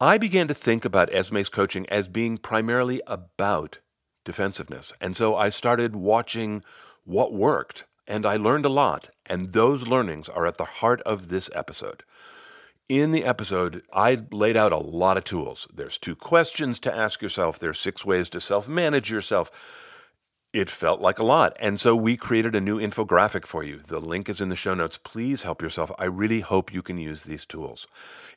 I 0.00 0.16
began 0.16 0.46
to 0.46 0.54
think 0.54 0.84
about 0.84 1.12
Esme's 1.12 1.48
coaching 1.48 1.88
as 1.88 2.06
being 2.06 2.38
primarily 2.38 3.02
about 3.08 3.80
defensiveness. 4.24 4.92
And 5.00 5.16
so 5.16 5.34
I 5.34 5.48
started 5.48 5.96
watching 5.96 6.62
what 7.02 7.34
worked, 7.34 7.86
and 8.06 8.24
I 8.24 8.36
learned 8.36 8.64
a 8.64 8.68
lot. 8.68 9.10
And 9.26 9.54
those 9.54 9.88
learnings 9.88 10.28
are 10.28 10.46
at 10.46 10.56
the 10.56 10.64
heart 10.64 11.02
of 11.02 11.30
this 11.30 11.50
episode. 11.52 12.04
In 12.88 13.12
the 13.12 13.24
episode, 13.24 13.82
I 13.94 14.20
laid 14.30 14.58
out 14.58 14.70
a 14.70 14.76
lot 14.76 15.16
of 15.16 15.24
tools. 15.24 15.66
There's 15.72 15.96
two 15.96 16.14
questions 16.14 16.78
to 16.80 16.94
ask 16.94 17.22
yourself, 17.22 17.58
there's 17.58 17.80
six 17.80 18.04
ways 18.04 18.28
to 18.30 18.42
self 18.42 18.68
manage 18.68 19.10
yourself. 19.10 19.50
It 20.52 20.68
felt 20.68 21.00
like 21.00 21.18
a 21.18 21.24
lot. 21.24 21.56
And 21.58 21.80
so 21.80 21.96
we 21.96 22.16
created 22.18 22.54
a 22.54 22.60
new 22.60 22.78
infographic 22.78 23.46
for 23.46 23.64
you. 23.64 23.80
The 23.84 23.98
link 23.98 24.28
is 24.28 24.40
in 24.40 24.50
the 24.50 24.54
show 24.54 24.74
notes. 24.74 25.00
Please 25.02 25.42
help 25.42 25.62
yourself. 25.62 25.90
I 25.98 26.04
really 26.04 26.40
hope 26.40 26.74
you 26.74 26.82
can 26.82 26.98
use 26.98 27.24
these 27.24 27.46
tools. 27.46 27.86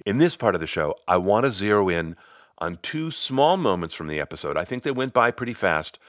In 0.05 0.17
this 0.17 0.37
part 0.37 0.55
of 0.55 0.61
the 0.61 0.65
show, 0.65 0.95
I 1.09 1.17
want 1.17 1.45
to 1.45 1.51
zero 1.51 1.89
in 1.89 2.15
on 2.57 2.79
two 2.81 3.11
small 3.11 3.57
moments 3.57 3.93
from 3.93 4.07
the 4.07 4.19
episode. 4.19 4.55
I 4.55 4.63
think 4.63 4.81
they 4.81 4.91
went 4.91 5.13
by 5.13 5.29
pretty 5.29 5.53
fast, 5.53 5.99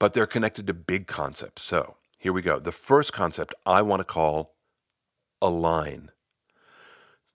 but 0.00 0.12
they're 0.12 0.26
connected 0.26 0.66
to 0.66 0.74
big 0.74 1.06
concepts. 1.06 1.62
So 1.62 1.96
here 2.18 2.32
we 2.32 2.42
go. 2.42 2.58
The 2.58 2.72
first 2.72 3.12
concept 3.12 3.54
I 3.64 3.80
want 3.80 4.00
to 4.00 4.04
call 4.04 4.56
align. 5.40 6.10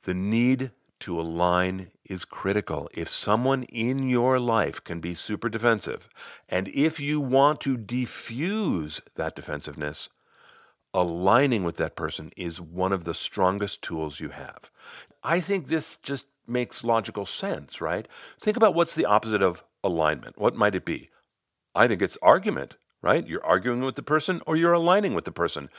The 0.03 0.13
need 0.13 0.71
to 1.01 1.19
align 1.19 1.91
is 2.05 2.25
critical. 2.25 2.89
If 2.93 3.09
someone 3.09 3.63
in 3.63 4.07
your 4.07 4.39
life 4.39 4.83
can 4.83 4.99
be 4.99 5.15
super 5.15 5.49
defensive, 5.49 6.09
and 6.47 6.67
if 6.69 6.99
you 6.99 7.19
want 7.19 7.59
to 7.61 7.77
defuse 7.77 9.01
that 9.15 9.35
defensiveness, 9.35 10.09
aligning 10.93 11.63
with 11.63 11.77
that 11.77 11.95
person 11.95 12.31
is 12.35 12.59
one 12.59 12.91
of 12.91 13.03
the 13.03 13.13
strongest 13.13 13.81
tools 13.81 14.19
you 14.19 14.29
have. 14.29 14.69
I 15.23 15.39
think 15.39 15.67
this 15.67 15.97
just 15.97 16.25
makes 16.47 16.83
logical 16.83 17.25
sense, 17.25 17.79
right? 17.79 18.07
Think 18.39 18.57
about 18.57 18.75
what's 18.75 18.95
the 18.95 19.05
opposite 19.05 19.41
of 19.41 19.63
alignment. 19.83 20.37
What 20.37 20.55
might 20.55 20.75
it 20.75 20.85
be? 20.85 21.09
I 21.73 21.87
think 21.87 22.01
it's 22.01 22.17
argument, 22.21 22.75
right? 23.01 23.25
You're 23.25 23.45
arguing 23.45 23.81
with 23.81 23.95
the 23.95 24.03
person 24.03 24.41
or 24.45 24.55
you're 24.55 24.73
aligning 24.73 25.13
with 25.13 25.25
the 25.25 25.31
person. 25.31 25.69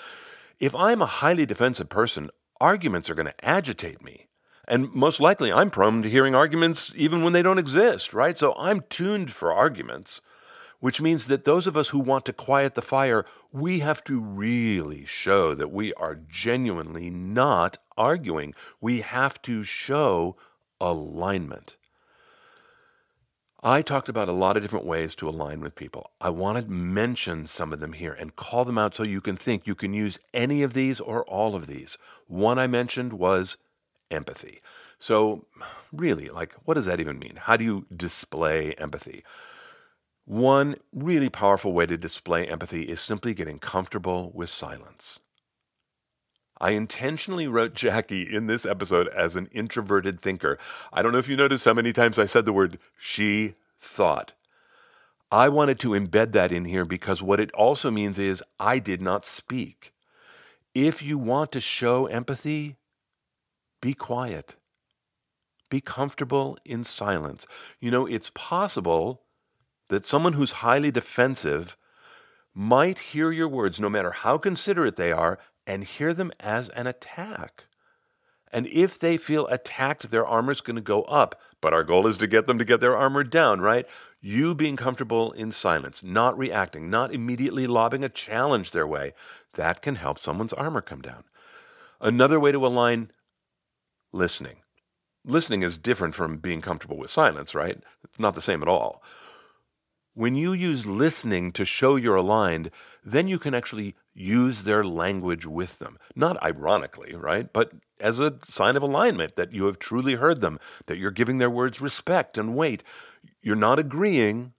If 0.59 0.75
I'm 0.75 1.03
a 1.03 1.07
highly 1.07 1.45
defensive 1.45 1.89
person, 1.89 2.31
arguments 2.63 3.11
are 3.11 3.15
going 3.15 3.27
to 3.27 3.45
agitate 3.45 4.03
me. 4.03 4.29
And 4.69 4.93
most 4.93 5.21
likely, 5.21 5.53
I'm 5.53 5.69
prone 5.69 6.03
to 6.03 6.09
hearing 6.09 6.37
arguments 6.37 6.93
even 6.95 7.25
when 7.25 7.33
they 7.33 7.43
don't 7.43 7.59
exist, 7.59 8.15
right? 8.15 8.39
So 8.39 8.55
I'm 8.57 8.83
tuned 8.89 9.33
for 9.33 9.53
arguments, 9.53 10.23
which 10.79 11.01
means 11.01 11.27
that 11.27 11.45
those 11.45 11.67
of 11.67 11.77
us 11.77 11.89
who 11.89 11.99
want 11.99 12.25
to 12.27 12.33
quiet 12.33 12.75
the 12.75 12.81
fire, 12.81 13.25
we 13.51 13.81
have 13.81 14.05
to 14.05 14.21
really 14.21 15.05
show 15.05 15.55
that 15.57 15.73
we 15.73 15.93
are 15.95 16.15
genuinely 16.15 17.11
not 17.11 17.79
arguing. 17.97 18.55
We 18.81 19.01
have 19.01 19.43
to 19.43 19.65
show 19.65 20.37
alignment. 20.81 21.77
I 23.65 23.81
talked 23.81 24.09
about 24.09 24.27
a 24.27 24.33
lot 24.33 24.57
of 24.57 24.63
different 24.65 24.87
ways 24.87 25.15
to 25.15 25.29
align 25.29 25.61
with 25.61 25.77
people. 25.77 26.11
I 26.21 26.31
want 26.31 26.59
to 26.59 26.69
mention 26.69 27.47
some 27.47 27.73
of 27.73 27.79
them 27.79 27.93
here 27.93 28.13
and 28.13 28.35
call 28.35 28.65
them 28.65 28.77
out 28.77 28.97
so 28.97 29.05
you 29.05 29.21
can 29.21 29.37
think 29.37 29.69
you 29.69 29.77
can 29.77 29.95
use 29.95 30.19
any 30.35 30.65
of 30.65 30.75
these 30.75 30.99
or 30.99 31.23
all 31.27 31.55
of 31.55 31.69
these. 31.69 31.97
One 32.27 32.59
I 32.59 32.67
mentioned 32.67 33.13
was 33.13 33.57
empathy. 34.11 34.61
So, 34.99 35.47
really, 35.93 36.29
like, 36.29 36.55
what 36.65 36.75
does 36.75 36.87
that 36.87 36.99
even 36.99 37.21
mean? 37.21 37.37
How 37.37 37.57
do 37.57 37.65
you 37.65 37.87
display 37.97 38.73
empathy? 38.75 39.23
One 40.25 40.75
really 40.93 41.29
powerful 41.29 41.73
way 41.73 41.87
to 41.87 41.97
display 41.97 42.49
empathy 42.49 42.83
is 42.83 43.01
simply 43.01 43.33
getting 43.33 43.61
comfortable 43.61 44.33
with 44.35 44.51
silence. 44.51 45.21
I 46.63 46.71
intentionally 46.71 47.49
wrote 47.49 47.75
Jackie 47.75 48.23
in 48.23 48.47
this 48.47 48.65
episode 48.65 49.09
as 49.09 49.35
an 49.35 49.49
introverted 49.51 50.21
thinker. 50.21 50.59
I 50.93 51.03
don't 51.03 51.11
know 51.11 51.19
if 51.19 51.29
you 51.29 51.37
noticed 51.37 51.65
how 51.65 51.75
many 51.75 51.93
times 51.93 52.21
I 52.21 52.27
said 52.27 52.45
the 52.45 52.53
word 52.53 52.79
she 52.97 53.55
thought. 53.81 54.33
I 55.33 55.49
wanted 55.49 55.81
to 55.81 55.91
embed 55.91 56.31
that 56.33 56.53
in 56.53 56.65
here 56.65 56.85
because 56.85 57.21
what 57.21 57.41
it 57.41 57.51
also 57.51 57.91
means 57.91 58.17
is 58.17 58.45
I 58.61 58.79
did 58.79 59.03
not 59.03 59.27
speak. 59.27 59.93
If 60.73 61.03
you 61.03 61.19
want 61.19 61.51
to 61.51 61.61
show 61.61 62.07
empathy, 62.07 62.77
be 63.81 63.93
quiet. 63.93 64.55
Be 65.69 65.81
comfortable 65.81 66.57
in 66.65 66.85
silence. 66.85 67.45
You 67.81 67.91
know, 67.91 68.07
it's 68.07 68.31
possible 68.35 69.23
that 69.89 70.05
someone 70.05 70.35
who's 70.35 70.53
highly 70.53 70.93
defensive 70.93 71.77
might 72.55 72.99
hear 72.99 73.33
your 73.33 73.49
words, 73.49 73.81
no 73.81 73.89
matter 73.89 74.13
how 74.13 74.39
considerate 74.39 74.97
they 74.97 75.11
are, 75.11 75.39
and 75.67 75.85
hear 75.85 76.13
them 76.15 76.33
as 76.41 76.69
an 76.71 76.87
attack. 76.87 77.65
And 78.53 78.67
if 78.67 78.99
they 78.99 79.17
feel 79.17 79.47
attacked, 79.47 80.11
their 80.11 80.27
armor's 80.27 80.61
going 80.61 80.77
to 80.77 80.83
go 80.83 81.03
up. 81.05 81.41
But 81.63 81.73
our 81.73 81.85
goal 81.85 82.07
is 82.07 82.19
to 82.19 82.27
get 82.27 82.47
them 82.47 82.59
to 82.59 82.65
get 82.65 82.81
their 82.81 82.97
armor 82.97 83.25
down, 83.25 83.61
right? 83.61 83.87
You 84.21 84.55
being 84.55 84.77
comfortable 84.77 85.33
in 85.33 85.53
silence, 85.53 86.03
not 86.03 86.37
reacting, 86.37 86.91
not 86.91 87.15
immediately 87.15 87.67
lobbing 87.67 88.05
a 88.05 88.11
challenge 88.11 88.71
their 88.71 88.87
way, 88.87 89.15
that 89.55 89.81
can 89.81 89.95
help 89.95 90.19
someone's 90.19 90.53
armor 90.53 90.83
come 90.83 91.01
down. 91.01 91.25
Another 92.01 92.39
way 92.39 92.53
to 92.53 92.67
align 92.67 93.11
listening. 94.13 94.57
Listening 95.25 95.63
is 95.63 95.77
different 95.79 96.15
from 96.15 96.39
being 96.39 96.61
comfortable 96.61 96.99
with 96.99 97.11
silence, 97.11 97.55
right? 97.55 97.81
It's 98.05 98.19
not 98.19 98.35
the 98.35 98.43
same 98.43 98.61
at 98.61 98.69
all. 98.69 99.03
When 100.15 100.35
you 100.35 100.53
use 100.53 100.85
listening 100.85 101.53
to 101.53 101.65
show 101.65 101.97
you're 101.97 102.17
aligned, 102.17 102.71
then 103.03 103.29
you 103.29 103.39
can 103.39 103.55
actually 103.55 103.95
use 104.15 104.63
their 104.63 104.85
language 104.85 105.47
with 105.47 105.79
them. 105.79 105.99
Not 106.15 106.43
ironically, 106.43 107.15
right? 107.15 107.53
But 107.53 107.73
as 108.01 108.21
a 108.21 108.39
sign 108.47 108.77
of 108.77 108.83
alignment 108.83 109.37
that 109.37 109.53
you 109.53 109.67
have 109.67 109.79
truly 109.79 110.17
heard 110.17 110.41
them, 110.41 110.59
that 110.87 110.99
you're 110.99 111.11
giving 111.11 111.39
their 111.39 111.51
words 111.51 111.81
respect 111.81 112.37
and 112.37 112.55
weight. 112.55 112.83
You're 113.41 113.57
not 113.57 113.79
agreeing, 113.79 114.53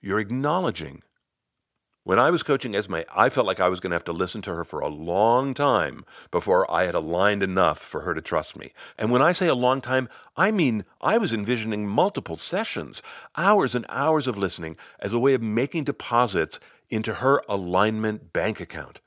you're 0.00 0.20
acknowledging. 0.20 1.02
When 2.04 2.18
I 2.18 2.30
was 2.30 2.42
coaching 2.42 2.74
Esme, 2.74 2.96
I 3.14 3.28
felt 3.28 3.46
like 3.46 3.60
I 3.60 3.68
was 3.68 3.78
going 3.78 3.92
to 3.92 3.94
have 3.94 4.04
to 4.06 4.12
listen 4.12 4.42
to 4.42 4.54
her 4.54 4.64
for 4.64 4.80
a 4.80 4.88
long 4.88 5.54
time 5.54 6.04
before 6.32 6.68
I 6.68 6.82
had 6.82 6.96
aligned 6.96 7.44
enough 7.44 7.78
for 7.78 8.00
her 8.00 8.12
to 8.12 8.20
trust 8.20 8.56
me. 8.56 8.72
And 8.98 9.12
when 9.12 9.22
I 9.22 9.30
say 9.30 9.46
a 9.46 9.54
long 9.54 9.80
time, 9.80 10.08
I 10.36 10.50
mean 10.50 10.84
I 11.00 11.16
was 11.18 11.32
envisioning 11.32 11.86
multiple 11.86 12.36
sessions, 12.36 13.04
hours 13.36 13.76
and 13.76 13.86
hours 13.88 14.26
of 14.26 14.36
listening 14.36 14.76
as 14.98 15.12
a 15.12 15.18
way 15.20 15.34
of 15.34 15.42
making 15.42 15.84
deposits 15.84 16.58
into 16.92 17.14
her 17.14 17.42
alignment 17.48 18.34
bank 18.34 18.60
account. 18.60 19.00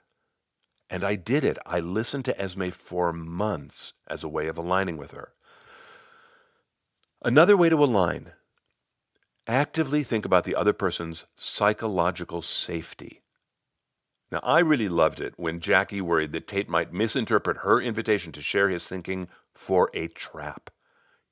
And 0.90 1.04
I 1.04 1.16
did 1.16 1.46
it. 1.46 1.60
I 1.68 1.80
listened 1.80 2.26
to 2.26 2.42
Esme 2.42 2.70
for 2.72 3.14
months 3.14 3.94
as 4.08 4.24
a 4.24 4.28
way 4.28 4.48
of 4.48 4.58
aligning 4.58 4.98
with 4.98 5.12
her. 5.12 5.34
Another 7.24 7.56
way 7.56 7.70
to 7.70 7.84
align 7.84 8.32
actively 9.48 10.02
think 10.02 10.26
about 10.26 10.44
the 10.44 10.56
other 10.56 10.74
person's 10.74 11.26
psychological 11.36 12.42
safety. 12.42 13.22
Now, 14.32 14.40
I 14.42 14.60
really 14.60 14.90
loved 14.90 15.22
it 15.22 15.36
when 15.38 15.60
Jackie 15.60 16.02
worried 16.02 16.32
that 16.32 16.48
Tate 16.48 16.68
might 16.68 16.92
misinterpret 16.92 17.58
her 17.58 17.80
invitation 17.80 18.32
to 18.32 18.42
share 18.42 18.70
his 18.70 18.88
thinking 18.88 19.28
for 19.54 19.92
a 19.94 20.08
trap. 20.08 20.72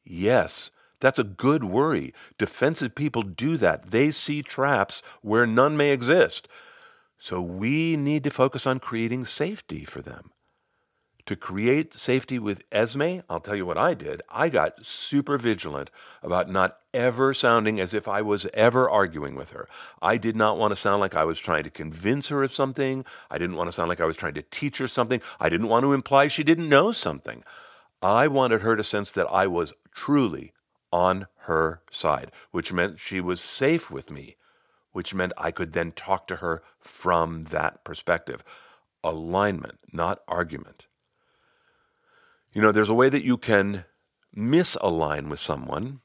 Yes, 0.03 0.69
that's 1.03 1.19
a 1.19 1.25
good 1.25 1.65
worry. 1.65 2.13
Defensive 2.38 2.95
people 2.95 3.24
do 3.24 3.57
that. 3.57 3.91
They 3.91 4.10
see 4.10 4.41
traps 4.41 5.03
where 5.22 5.45
none 5.45 5.75
may 5.75 5.91
exist. 5.91 6.48
So 7.19 7.41
we 7.41 7.98
need 7.98 8.24
to 8.24 8.29
focus 8.29 8.65
on 8.65 8.79
creating 8.79 9.25
safety 9.25 9.83
for 9.83 10.01
them. 10.01 10.31
To 11.25 11.36
create 11.36 11.93
safety 11.93 12.39
with 12.39 12.62
Esme, 12.72 13.19
I'll 13.29 13.41
tell 13.41 13.55
you 13.55 13.65
what 13.65 13.77
I 13.77 13.93
did. 13.93 14.22
I 14.29 14.48
got 14.48 14.86
super 14.86 15.38
vigilant 15.38 15.91
about 16.22 16.50
not 16.50 16.77
ever 16.93 17.33
sounding 17.33 17.81
as 17.81 17.93
if 17.93 18.07
I 18.07 18.22
was 18.22 18.48
ever 18.53 18.89
arguing 18.89 19.36
with 19.36 19.50
her. 19.50 19.67
I 20.01 20.15
did 20.15 20.38
not 20.38 20.57
want 20.57 20.72
to 20.72 20.77
sound 20.77 21.01
like 21.01 21.15
I 21.15 21.25
was 21.25 21.38
trying 21.38 21.65
to 21.65 21.69
convince 21.69 22.29
her 22.29 22.43
of 22.43 22.53
something. 22.53 23.03
I 23.29 23.38
didn't 23.38 23.57
want 23.57 23.67
to 23.67 23.74
sound 23.74 23.89
like 23.89 24.00
I 24.00 24.05
was 24.05 24.15
trying 24.15 24.36
to 24.36 24.41
teach 24.41 24.77
her 24.77 24.88
something. 24.88 25.22
I 25.38 25.50
didn't 25.50 25.67
want 25.67 25.83
to 25.83 25.91
imply 25.91 26.29
she 26.29 26.45
didn't 26.45 26.69
know 26.69 26.93
something. 26.93 27.43
I 28.01 28.29
wanted 28.29 28.62
her 28.62 28.77
to 28.77 28.86
sense 28.86 29.12
that 29.12 29.27
I 29.29 29.48
was 29.48 29.74
truly 29.93 30.53
on 30.93 31.25
her 31.39 31.81
side, 31.89 32.31
which 32.51 32.71
meant 32.71 33.00
she 33.00 33.19
was 33.19 33.41
safe 33.41 33.89
with 33.89 34.12
me, 34.12 34.35
which 34.91 35.12
meant 35.12 35.33
I 35.39 35.50
could 35.50 35.73
then 35.73 35.91
talk 35.91 36.27
to 36.27 36.35
her 36.35 36.62
from 36.79 37.45
that 37.45 37.83
perspective. 37.83 38.43
Alignment, 39.03 39.79
not 39.91 40.21
argument. 40.27 40.85
You 42.53 42.62
know, 42.62 42.71
there's 42.71 42.89
a 42.89 42.93
way 42.93 43.09
that 43.09 43.23
you 43.23 43.38
can 43.38 43.85
misalign 44.38 45.29
with 45.29 45.39
someone, 45.39 46.01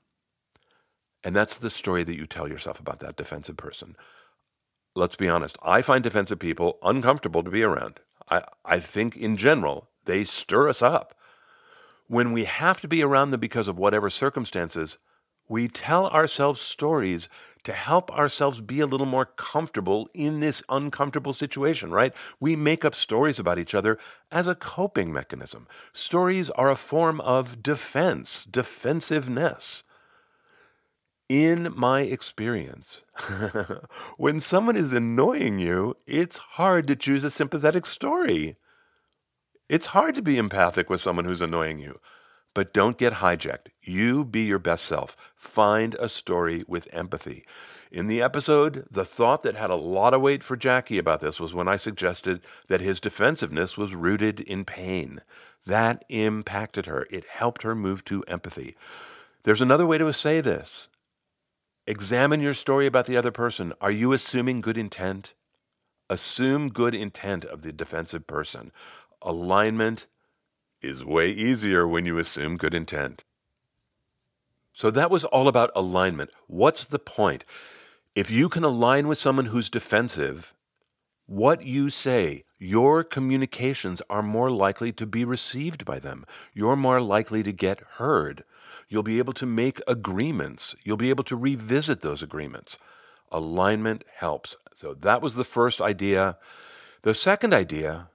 and 1.22 1.36
that's 1.36 1.58
the 1.58 1.68
story 1.68 2.02
that 2.04 2.16
you 2.16 2.26
tell 2.26 2.48
yourself 2.48 2.80
about 2.80 3.00
that 3.00 3.18
defensive 3.18 3.58
person. 3.58 3.94
Let's 4.96 5.16
be 5.16 5.28
honest, 5.28 5.58
I 5.62 5.82
find 5.82 6.02
defensive 6.02 6.38
people 6.38 6.78
uncomfortable 6.82 7.42
to 7.42 7.50
be 7.50 7.62
around. 7.62 8.00
I, 8.30 8.42
I 8.64 8.80
think 8.80 9.18
in 9.18 9.36
general, 9.36 9.90
they 10.06 10.24
stir 10.24 10.70
us 10.70 10.80
up. 10.80 11.14
When 12.08 12.32
we 12.32 12.44
have 12.44 12.80
to 12.80 12.88
be 12.88 13.02
around 13.02 13.30
them 13.30 13.40
because 13.40 13.68
of 13.68 13.78
whatever 13.78 14.10
circumstances, 14.10 14.98
we 15.48 15.68
tell 15.68 16.08
ourselves 16.08 16.60
stories 16.60 17.28
to 17.64 17.72
help 17.72 18.10
ourselves 18.12 18.60
be 18.60 18.80
a 18.80 18.86
little 18.86 19.06
more 19.06 19.24
comfortable 19.24 20.08
in 20.12 20.40
this 20.40 20.62
uncomfortable 20.68 21.32
situation, 21.32 21.90
right? 21.90 22.14
We 22.38 22.56
make 22.56 22.84
up 22.84 22.94
stories 22.94 23.38
about 23.38 23.58
each 23.58 23.74
other 23.74 23.98
as 24.30 24.46
a 24.46 24.54
coping 24.54 25.12
mechanism. 25.12 25.66
Stories 25.92 26.50
are 26.50 26.70
a 26.70 26.76
form 26.76 27.20
of 27.20 27.62
defense, 27.62 28.44
defensiveness. 28.44 29.82
In 31.28 31.74
my 31.76 32.02
experience, 32.02 33.02
when 34.16 34.40
someone 34.40 34.76
is 34.76 34.94
annoying 34.94 35.58
you, 35.58 35.94
it's 36.06 36.38
hard 36.38 36.86
to 36.86 36.96
choose 36.96 37.22
a 37.22 37.30
sympathetic 37.30 37.84
story. 37.84 38.56
It's 39.68 39.86
hard 39.86 40.14
to 40.14 40.22
be 40.22 40.38
empathic 40.38 40.88
with 40.88 41.00
someone 41.00 41.24
who's 41.24 41.42
annoying 41.42 41.78
you. 41.78 42.00
But 42.54 42.72
don't 42.72 42.98
get 42.98 43.14
hijacked. 43.14 43.68
You 43.82 44.24
be 44.24 44.42
your 44.42 44.58
best 44.58 44.84
self. 44.84 45.16
Find 45.36 45.94
a 45.96 46.08
story 46.08 46.64
with 46.66 46.88
empathy. 46.92 47.44
In 47.92 48.06
the 48.06 48.20
episode, 48.20 48.86
the 48.90 49.04
thought 49.04 49.42
that 49.42 49.54
had 49.54 49.70
a 49.70 49.76
lot 49.76 50.14
of 50.14 50.22
weight 50.22 50.42
for 50.42 50.56
Jackie 50.56 50.98
about 50.98 51.20
this 51.20 51.38
was 51.38 51.54
when 51.54 51.68
I 51.68 51.76
suggested 51.76 52.40
that 52.68 52.80
his 52.80 52.98
defensiveness 52.98 53.76
was 53.76 53.94
rooted 53.94 54.40
in 54.40 54.64
pain. 54.64 55.20
That 55.66 56.04
impacted 56.08 56.86
her. 56.86 57.06
It 57.10 57.26
helped 57.26 57.62
her 57.62 57.74
move 57.74 58.04
to 58.06 58.24
empathy. 58.24 58.76
There's 59.44 59.62
another 59.62 59.86
way 59.86 59.98
to 59.98 60.12
say 60.12 60.40
this. 60.40 60.88
Examine 61.86 62.40
your 62.40 62.54
story 62.54 62.86
about 62.86 63.06
the 63.06 63.16
other 63.16 63.30
person. 63.30 63.72
Are 63.80 63.90
you 63.90 64.12
assuming 64.12 64.62
good 64.62 64.76
intent? 64.76 65.34
Assume 66.10 66.70
good 66.70 66.94
intent 66.94 67.44
of 67.44 67.62
the 67.62 67.72
defensive 67.72 68.26
person. 68.26 68.72
Alignment 69.22 70.06
is 70.80 71.04
way 71.04 71.30
easier 71.30 71.86
when 71.86 72.06
you 72.06 72.18
assume 72.18 72.56
good 72.56 72.74
intent. 72.74 73.24
So 74.72 74.90
that 74.92 75.10
was 75.10 75.24
all 75.24 75.48
about 75.48 75.72
alignment. 75.74 76.30
What's 76.46 76.84
the 76.84 77.00
point? 77.00 77.44
If 78.14 78.30
you 78.30 78.48
can 78.48 78.62
align 78.62 79.08
with 79.08 79.18
someone 79.18 79.46
who's 79.46 79.68
defensive, 79.68 80.54
what 81.26 81.62
you 81.62 81.90
say, 81.90 82.44
your 82.58 83.04
communications 83.04 84.00
are 84.08 84.22
more 84.22 84.50
likely 84.50 84.92
to 84.92 85.06
be 85.06 85.24
received 85.24 85.84
by 85.84 85.98
them. 85.98 86.24
You're 86.54 86.76
more 86.76 87.00
likely 87.00 87.42
to 87.42 87.52
get 87.52 87.80
heard. 87.96 88.44
You'll 88.88 89.02
be 89.02 89.18
able 89.18 89.34
to 89.34 89.46
make 89.46 89.80
agreements. 89.86 90.74
You'll 90.84 90.96
be 90.96 91.10
able 91.10 91.24
to 91.24 91.36
revisit 91.36 92.00
those 92.00 92.22
agreements. 92.22 92.78
Alignment 93.30 94.04
helps. 94.16 94.56
So 94.74 94.94
that 94.94 95.20
was 95.20 95.34
the 95.34 95.44
first 95.44 95.80
idea. 95.80 96.38
The 97.02 97.14
second 97.14 97.52
idea 97.52 98.08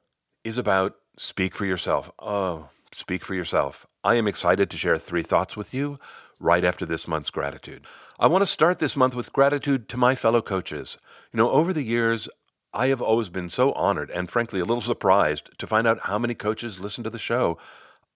is 0.44 0.58
about 0.58 0.96
Speak 1.18 1.54
for 1.54 1.66
yourself. 1.66 2.12
Oh, 2.18 2.70
speak 2.92 3.24
for 3.24 3.36
yourself. 3.36 3.86
I 4.04 4.16
am 4.16 4.28
excited 4.28 4.70
to 4.70 4.78
share 4.78 4.98
three 4.98 5.22
thoughts 5.22 5.56
with 5.56 5.74
you 5.74 6.00
right 6.40 6.64
after 6.64 6.86
this 6.86 7.08
month's 7.08 7.30
gratitude. 7.30 7.86
I 8.20 8.26
want 8.28 8.42
to 8.42 8.48
start 8.48 8.80
this 8.80 8.96
month 8.96 9.14
with 9.14 9.32
gratitude 9.32 9.88
to 9.90 9.98
my 9.98 10.16
fellow 10.16 10.42
coaches. 10.42 10.98
You 11.32 11.38
know, 11.38 11.52
over 11.52 11.72
the 11.72 11.84
years, 11.84 12.28
I 12.74 12.88
have 12.88 13.02
always 13.02 13.30
been 13.30 13.50
so 13.50 13.74
honored 13.74 14.10
and 14.10 14.30
frankly 14.30 14.60
a 14.60 14.66
little 14.66 14.82
surprised 14.82 15.52
to 15.60 15.68
find 15.68 15.86
out 15.86 16.00
how 16.04 16.18
many 16.18 16.34
coaches 16.34 16.80
listen 16.80 17.04
to 17.04 17.12
the 17.12 17.20
show. 17.20 17.60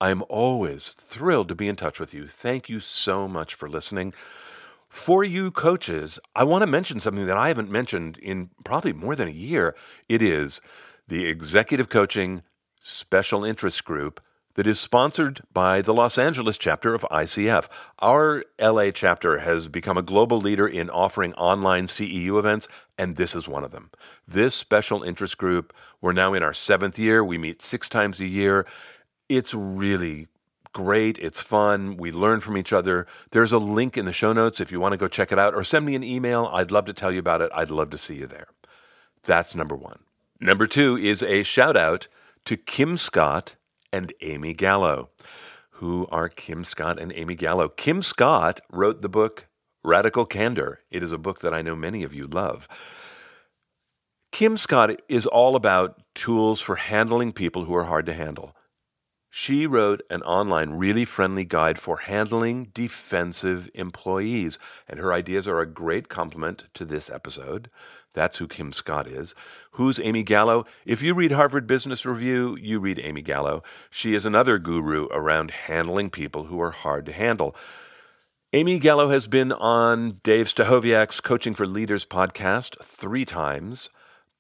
I'm 0.01 0.23
always 0.27 0.95
thrilled 0.99 1.49
to 1.49 1.55
be 1.55 1.69
in 1.69 1.75
touch 1.75 1.99
with 1.99 2.15
you. 2.15 2.27
Thank 2.27 2.67
you 2.67 2.79
so 2.79 3.27
much 3.27 3.53
for 3.53 3.69
listening. 3.69 4.13
For 4.89 5.23
you 5.23 5.51
coaches, 5.51 6.19
I 6.35 6.45
want 6.45 6.63
to 6.63 6.67
mention 6.67 6.99
something 6.99 7.27
that 7.27 7.37
I 7.37 7.49
haven't 7.49 7.69
mentioned 7.69 8.17
in 8.17 8.49
probably 8.63 8.93
more 8.93 9.15
than 9.15 9.27
a 9.27 9.31
year. 9.31 9.75
It 10.09 10.23
is 10.23 10.61
the 11.07 11.25
executive 11.25 11.89
coaching 11.89 12.43
special 12.83 13.43
interest 13.43 13.85
group 13.85 14.21
that 14.57 14.67
is 14.67 14.79
sponsored 14.79 15.41
by 15.53 15.81
the 15.81 15.93
Los 15.93 16.17
Angeles 16.17 16.57
chapter 16.57 16.95
of 16.95 17.03
ICF. 17.11 17.67
Our 17.99 18.43
LA 18.59 18.89
chapter 18.89 19.37
has 19.37 19.67
become 19.67 19.97
a 19.97 20.01
global 20.01 20.39
leader 20.39 20.67
in 20.67 20.89
offering 20.89 21.33
online 21.35 21.85
CEU 21.85 22.39
events, 22.39 22.67
and 22.97 23.15
this 23.15 23.35
is 23.35 23.47
one 23.47 23.63
of 23.63 23.71
them. 23.71 23.91
This 24.27 24.55
special 24.55 25.03
interest 25.03 25.37
group, 25.37 25.73
we're 26.01 26.11
now 26.11 26.33
in 26.33 26.41
our 26.41 26.53
seventh 26.53 26.97
year. 26.97 27.23
We 27.23 27.37
meet 27.37 27.61
six 27.61 27.87
times 27.87 28.19
a 28.19 28.25
year. 28.25 28.65
It's 29.29 29.53
really 29.53 30.27
great. 30.73 31.19
It's 31.19 31.39
fun. 31.39 31.95
We 31.95 32.11
learn 32.11 32.39
from 32.39 32.57
each 32.57 32.73
other. 32.73 33.05
There's 33.31 33.51
a 33.51 33.59
link 33.59 33.95
in 33.95 34.05
the 34.05 34.13
show 34.13 34.33
notes 34.33 34.59
if 34.59 34.71
you 34.71 34.79
want 34.79 34.93
to 34.93 34.97
go 34.97 35.07
check 35.07 35.31
it 35.31 35.37
out, 35.37 35.53
or 35.53 35.63
send 35.63 35.85
me 35.85 35.93
an 35.93 36.03
email. 36.03 36.49
I'd 36.51 36.71
love 36.71 36.85
to 36.85 36.93
tell 36.93 37.11
you 37.11 37.19
about 37.19 37.41
it. 37.41 37.51
I'd 37.53 37.71
love 37.71 37.91
to 37.91 37.97
see 37.97 38.15
you 38.15 38.25
there. 38.25 38.47
That's 39.23 39.53
number 39.53 39.75
one. 39.75 39.99
Number 40.39 40.67
two 40.67 40.95
is 40.97 41.23
a 41.23 41.41
shout 41.41 41.75
out 41.75 42.07
to 42.45 42.57
Kim 42.57 42.97
Scott 42.97 43.55
and 43.91 44.13
Amy 44.21 44.53
Gallo. 44.53 45.09
Who 45.71 46.07
are 46.11 46.29
Kim 46.29 46.63
Scott 46.63 46.99
and 46.99 47.11
Amy 47.15 47.33
Gallo? 47.33 47.69
Kim 47.69 48.03
Scott 48.03 48.61
wrote 48.71 49.01
the 49.01 49.09
book 49.09 49.47
Radical 49.83 50.25
Candor. 50.25 50.81
It 50.91 51.01
is 51.01 51.11
a 51.11 51.17
book 51.17 51.39
that 51.39 51.55
I 51.55 51.63
know 51.63 51.75
many 51.75 52.03
of 52.03 52.13
you 52.13 52.27
love. 52.27 52.67
Kim 54.31 54.57
Scott 54.57 54.91
is 55.09 55.25
all 55.25 55.55
about 55.55 56.03
tools 56.13 56.61
for 56.61 56.75
handling 56.75 57.31
people 57.31 57.65
who 57.65 57.75
are 57.75 57.85
hard 57.85 58.05
to 58.05 58.13
handle. 58.13 58.55
She 59.29 59.65
wrote 59.67 60.01
an 60.09 60.21
online, 60.23 60.71
really 60.71 61.05
friendly 61.05 61.45
guide 61.45 61.79
for 61.79 61.97
handling 61.97 62.65
defensive 62.73 63.69
employees, 63.73 64.57
and 64.87 64.99
her 64.99 65.13
ideas 65.13 65.47
are 65.47 65.59
a 65.59 65.65
great 65.65 66.09
complement 66.09 66.65
to 66.75 66.85
this 66.85 67.09
episode. 67.09 67.69
That's 68.17 68.37
who 68.37 68.47
Kim 68.47 68.73
Scott 68.73 69.05
is. 69.05 69.35
Who's 69.73 69.99
Amy 69.99 70.23
Gallo? 70.23 70.65
If 70.87 71.03
you 71.03 71.13
read 71.13 71.33
Harvard 71.33 71.67
Business 71.67 72.03
Review, 72.03 72.57
you 72.59 72.79
read 72.79 72.99
Amy 73.03 73.21
Gallo. 73.21 73.61
She 73.91 74.15
is 74.15 74.25
another 74.25 74.57
guru 74.57 75.05
around 75.11 75.51
handling 75.51 76.09
people 76.09 76.45
who 76.45 76.59
are 76.59 76.71
hard 76.71 77.05
to 77.05 77.11
handle. 77.11 77.55
Amy 78.53 78.79
Gallo 78.79 79.09
has 79.09 79.27
been 79.27 79.51
on 79.51 80.19
Dave 80.23 80.47
Stachowiak's 80.47 81.21
Coaching 81.21 81.53
for 81.53 81.67
Leaders 81.67 82.07
podcast 82.07 82.83
three 82.83 83.23
times, 83.23 83.91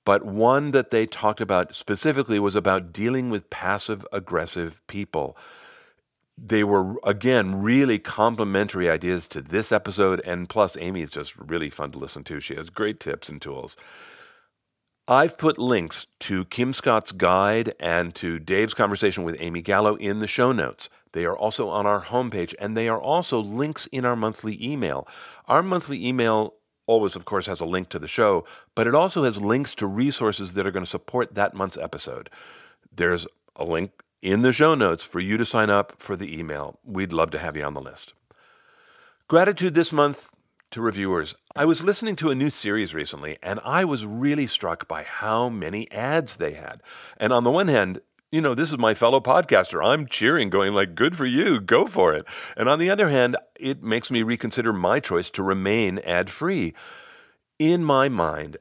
but 0.03 0.25
one 0.25 0.71
that 0.71 0.89
they 0.89 1.05
talked 1.05 1.39
about 1.39 1.75
specifically 1.75 2.39
was 2.39 2.55
about 2.55 2.91
dealing 2.91 3.29
with 3.29 3.51
passive 3.51 4.07
aggressive 4.11 4.81
people 4.87 5.37
they 6.37 6.63
were 6.63 6.95
again 7.03 7.61
really 7.61 7.97
complementary 7.97 8.89
ideas 8.89 9.27
to 9.29 9.41
this 9.41 9.71
episode 9.71 10.21
and 10.21 10.47
plus 10.47 10.77
amy 10.79 11.01
is 11.01 11.09
just 11.09 11.35
really 11.35 11.69
fun 11.69 11.91
to 11.91 11.97
listen 11.97 12.23
to. 12.25 12.39
She 12.39 12.55
has 12.55 12.69
great 12.69 12.99
tips 12.99 13.27
and 13.27 13.41
tools. 13.41 13.75
I've 15.07 15.37
put 15.37 15.57
links 15.57 16.05
to 16.21 16.45
kim 16.45 16.73
scott's 16.73 17.11
guide 17.11 17.73
and 17.79 18.13
to 18.15 18.39
dave's 18.39 18.73
conversation 18.73 19.23
with 19.23 19.37
amy 19.39 19.61
gallo 19.61 19.95
in 19.95 20.19
the 20.19 20.27
show 20.27 20.51
notes. 20.51 20.89
They 21.13 21.25
are 21.25 21.35
also 21.35 21.69
on 21.69 21.87
our 21.87 22.01
homepage 22.03 22.53
and 22.59 22.77
they 22.77 22.87
are 22.87 23.01
also 23.01 23.39
links 23.39 23.87
in 23.87 24.05
our 24.05 24.15
monthly 24.15 24.63
email. 24.63 25.07
Our 25.47 25.63
monthly 25.63 26.05
email 26.05 26.53
always 26.85 27.15
of 27.15 27.25
course 27.25 27.47
has 27.47 27.61
a 27.61 27.65
link 27.65 27.89
to 27.89 27.99
the 27.99 28.07
show 28.07 28.45
but 28.75 28.85
it 28.85 28.93
also 28.93 29.23
has 29.23 29.41
links 29.41 29.73
to 29.75 29.87
resources 29.87 30.53
that 30.53 30.67
are 30.67 30.71
going 30.71 30.85
to 30.85 30.89
support 30.89 31.33
that 31.33 31.55
month's 31.55 31.77
episode. 31.77 32.29
There's 32.93 33.25
a 33.55 33.63
link 33.63 34.03
in 34.21 34.41
the 34.41 34.51
show 34.51 34.75
notes 34.75 35.03
for 35.03 35.19
you 35.19 35.37
to 35.37 35.45
sign 35.45 35.69
up 35.69 35.93
for 35.97 36.15
the 36.15 36.37
email. 36.37 36.79
We'd 36.83 37.13
love 37.13 37.31
to 37.31 37.39
have 37.39 37.55
you 37.55 37.63
on 37.63 37.73
the 37.73 37.81
list. 37.81 38.13
Gratitude 39.27 39.73
this 39.73 39.91
month 39.91 40.29
to 40.71 40.81
reviewers. 40.81 41.35
I 41.55 41.65
was 41.65 41.83
listening 41.83 42.15
to 42.17 42.29
a 42.29 42.35
new 42.35 42.49
series 42.49 42.93
recently, 42.93 43.37
and 43.41 43.59
I 43.63 43.85
was 43.85 44.05
really 44.05 44.47
struck 44.47 44.87
by 44.87 45.03
how 45.03 45.49
many 45.49 45.89
ads 45.91 46.37
they 46.37 46.53
had. 46.53 46.81
And 47.17 47.31
on 47.31 47.43
the 47.43 47.51
one 47.51 47.67
hand, 47.67 48.01
you 48.31 48.41
know, 48.41 48.53
this 48.53 48.71
is 48.71 48.77
my 48.77 48.93
fellow 48.93 49.21
podcaster. 49.21 49.83
I'm 49.83 50.05
cheering, 50.05 50.49
going 50.49 50.73
like, 50.73 50.95
good 50.95 51.15
for 51.15 51.25
you, 51.25 51.61
go 51.61 51.87
for 51.87 52.13
it. 52.13 52.25
And 52.57 52.67
on 52.67 52.79
the 52.79 52.89
other 52.89 53.09
hand, 53.09 53.37
it 53.57 53.81
makes 53.81 54.11
me 54.11 54.21
reconsider 54.21 54.73
my 54.73 54.99
choice 54.99 55.29
to 55.31 55.43
remain 55.43 55.99
ad 55.99 56.29
free. 56.29 56.73
In 57.57 57.83
my 57.83 58.09
mind, 58.09 58.57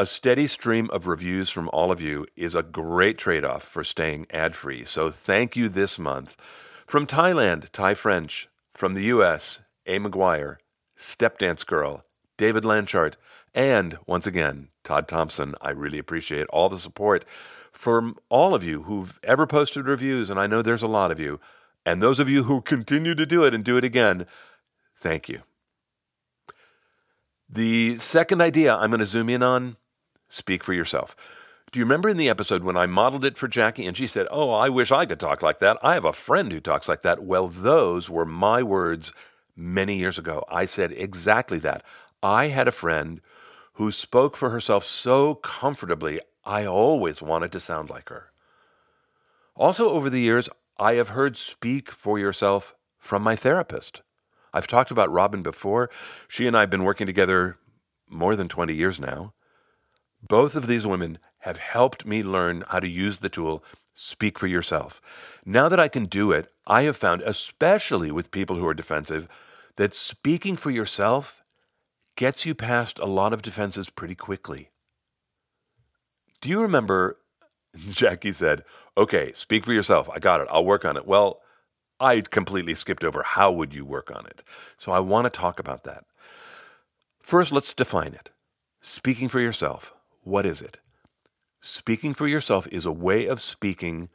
a 0.00 0.06
steady 0.06 0.46
stream 0.46 0.88
of 0.94 1.06
reviews 1.06 1.50
from 1.50 1.68
all 1.74 1.92
of 1.92 2.00
you 2.00 2.26
is 2.34 2.54
a 2.54 2.62
great 2.62 3.18
trade 3.18 3.44
off 3.44 3.62
for 3.62 3.84
staying 3.84 4.26
ad 4.30 4.56
free. 4.56 4.82
So 4.82 5.10
thank 5.10 5.56
you 5.56 5.68
this 5.68 5.98
month. 5.98 6.38
From 6.86 7.06
Thailand, 7.06 7.68
Thai 7.68 7.92
French. 7.92 8.48
From 8.72 8.94
the 8.94 9.02
US, 9.16 9.60
A. 9.84 9.98
McGuire, 9.98 10.56
Step 10.96 11.36
Dance 11.36 11.64
Girl, 11.64 12.02
David 12.38 12.64
Lanchart, 12.64 13.16
and 13.54 13.98
once 14.06 14.26
again, 14.26 14.68
Todd 14.84 15.06
Thompson. 15.06 15.54
I 15.60 15.72
really 15.72 15.98
appreciate 15.98 16.46
all 16.46 16.70
the 16.70 16.78
support 16.78 17.26
from 17.70 18.16
all 18.30 18.54
of 18.54 18.64
you 18.64 18.84
who've 18.84 19.20
ever 19.22 19.46
posted 19.46 19.86
reviews, 19.86 20.30
and 20.30 20.40
I 20.40 20.46
know 20.46 20.62
there's 20.62 20.82
a 20.82 20.88
lot 20.88 21.12
of 21.12 21.20
you, 21.20 21.40
and 21.84 22.02
those 22.02 22.18
of 22.18 22.28
you 22.30 22.44
who 22.44 22.62
continue 22.62 23.14
to 23.14 23.26
do 23.26 23.44
it 23.44 23.52
and 23.52 23.62
do 23.62 23.76
it 23.76 23.84
again, 23.84 24.24
thank 24.96 25.28
you. 25.28 25.42
The 27.50 27.98
second 27.98 28.40
idea 28.40 28.74
I'm 28.74 28.88
going 28.88 29.00
to 29.00 29.06
zoom 29.06 29.28
in 29.28 29.42
on 29.42 29.76
speak 30.30 30.64
for 30.64 30.72
yourself. 30.72 31.14
Do 31.70 31.78
you 31.78 31.84
remember 31.84 32.08
in 32.08 32.16
the 32.16 32.30
episode 32.30 32.64
when 32.64 32.76
I 32.76 32.86
modeled 32.86 33.24
it 33.24 33.36
for 33.36 33.46
Jackie 33.46 33.86
and 33.86 33.96
she 33.96 34.06
said, 34.06 34.26
Oh, 34.30 34.50
I 34.50 34.70
wish 34.70 34.90
I 34.90 35.04
could 35.04 35.20
talk 35.20 35.42
like 35.42 35.58
that? 35.58 35.76
I 35.82 35.94
have 35.94 36.06
a 36.06 36.12
friend 36.12 36.50
who 36.50 36.60
talks 36.60 36.88
like 36.88 37.02
that. 37.02 37.22
Well, 37.22 37.46
those 37.46 38.08
were 38.08 38.24
my 38.24 38.62
words 38.62 39.12
many 39.54 39.96
years 39.96 40.18
ago. 40.18 40.44
I 40.48 40.64
said 40.64 40.92
exactly 40.92 41.58
that. 41.58 41.84
I 42.22 42.48
had 42.48 42.66
a 42.66 42.72
friend 42.72 43.20
who 43.74 43.92
spoke 43.92 44.36
for 44.36 44.50
herself 44.50 44.84
so 44.84 45.36
comfortably, 45.36 46.20
I 46.44 46.66
always 46.66 47.22
wanted 47.22 47.52
to 47.52 47.60
sound 47.60 47.88
like 47.88 48.08
her. 48.08 48.32
Also, 49.54 49.90
over 49.90 50.10
the 50.10 50.20
years, 50.20 50.48
I 50.78 50.94
have 50.94 51.08
heard 51.08 51.36
speak 51.36 51.90
for 51.90 52.18
yourself 52.18 52.74
from 52.98 53.22
my 53.22 53.36
therapist. 53.36 54.02
I've 54.52 54.66
talked 54.66 54.90
about 54.90 55.12
Robin 55.12 55.42
before. 55.42 55.90
She 56.28 56.46
and 56.46 56.56
I 56.56 56.60
have 56.60 56.70
been 56.70 56.84
working 56.84 57.06
together 57.06 57.58
more 58.08 58.34
than 58.34 58.48
20 58.48 58.74
years 58.74 58.98
now. 58.98 59.32
Both 60.22 60.54
of 60.54 60.66
these 60.66 60.86
women 60.86 61.18
have 61.40 61.58
helped 61.58 62.06
me 62.06 62.22
learn 62.22 62.64
how 62.68 62.80
to 62.80 62.88
use 62.88 63.18
the 63.18 63.28
tool 63.28 63.64
Speak 63.94 64.38
for 64.38 64.46
Yourself. 64.46 65.00
Now 65.44 65.68
that 65.68 65.80
I 65.80 65.88
can 65.88 66.06
do 66.06 66.32
it, 66.32 66.50
I 66.66 66.82
have 66.82 66.96
found, 66.96 67.22
especially 67.22 68.10
with 68.10 68.30
people 68.30 68.56
who 68.56 68.66
are 68.66 68.74
defensive, 68.74 69.28
that 69.76 69.94
speaking 69.94 70.56
for 70.56 70.70
yourself 70.70 71.42
gets 72.16 72.44
you 72.44 72.54
past 72.54 72.98
a 72.98 73.06
lot 73.06 73.32
of 73.32 73.42
defenses 73.42 73.90
pretty 73.90 74.14
quickly. 74.14 74.70
Do 76.40 76.48
you 76.48 76.60
remember 76.60 77.18
Jackie 77.90 78.32
said, 78.32 78.64
Okay, 78.96 79.32
speak 79.32 79.64
for 79.64 79.72
yourself. 79.72 80.10
I 80.10 80.18
got 80.18 80.40
it. 80.40 80.48
I'll 80.50 80.64
work 80.64 80.84
on 80.84 80.96
it. 80.96 81.06
Well, 81.06 81.40
I 81.98 82.22
completely 82.22 82.74
skipped 82.74 83.04
over 83.04 83.22
how 83.22 83.52
would 83.52 83.74
you 83.74 83.84
work 83.84 84.10
on 84.14 84.26
it. 84.26 84.42
So 84.76 84.92
I 84.92 85.00
want 85.00 85.24
to 85.26 85.30
talk 85.30 85.58
about 85.58 85.84
that. 85.84 86.04
First, 87.22 87.52
let's 87.52 87.74
define 87.74 88.14
it. 88.14 88.30
Speaking 88.80 89.28
for 89.28 89.40
yourself, 89.40 89.92
what 90.22 90.46
is 90.46 90.62
it? 90.62 90.78
Speaking 91.60 92.14
for 92.14 92.26
yourself 92.26 92.66
is 92.68 92.86
a 92.86 92.92
way 92.92 93.26
of 93.26 93.42
speaking 93.42 94.08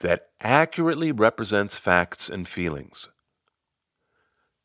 that 0.00 0.28
accurately 0.40 1.12
represents 1.12 1.76
facts 1.76 2.28
and 2.28 2.46
feelings. 2.46 3.08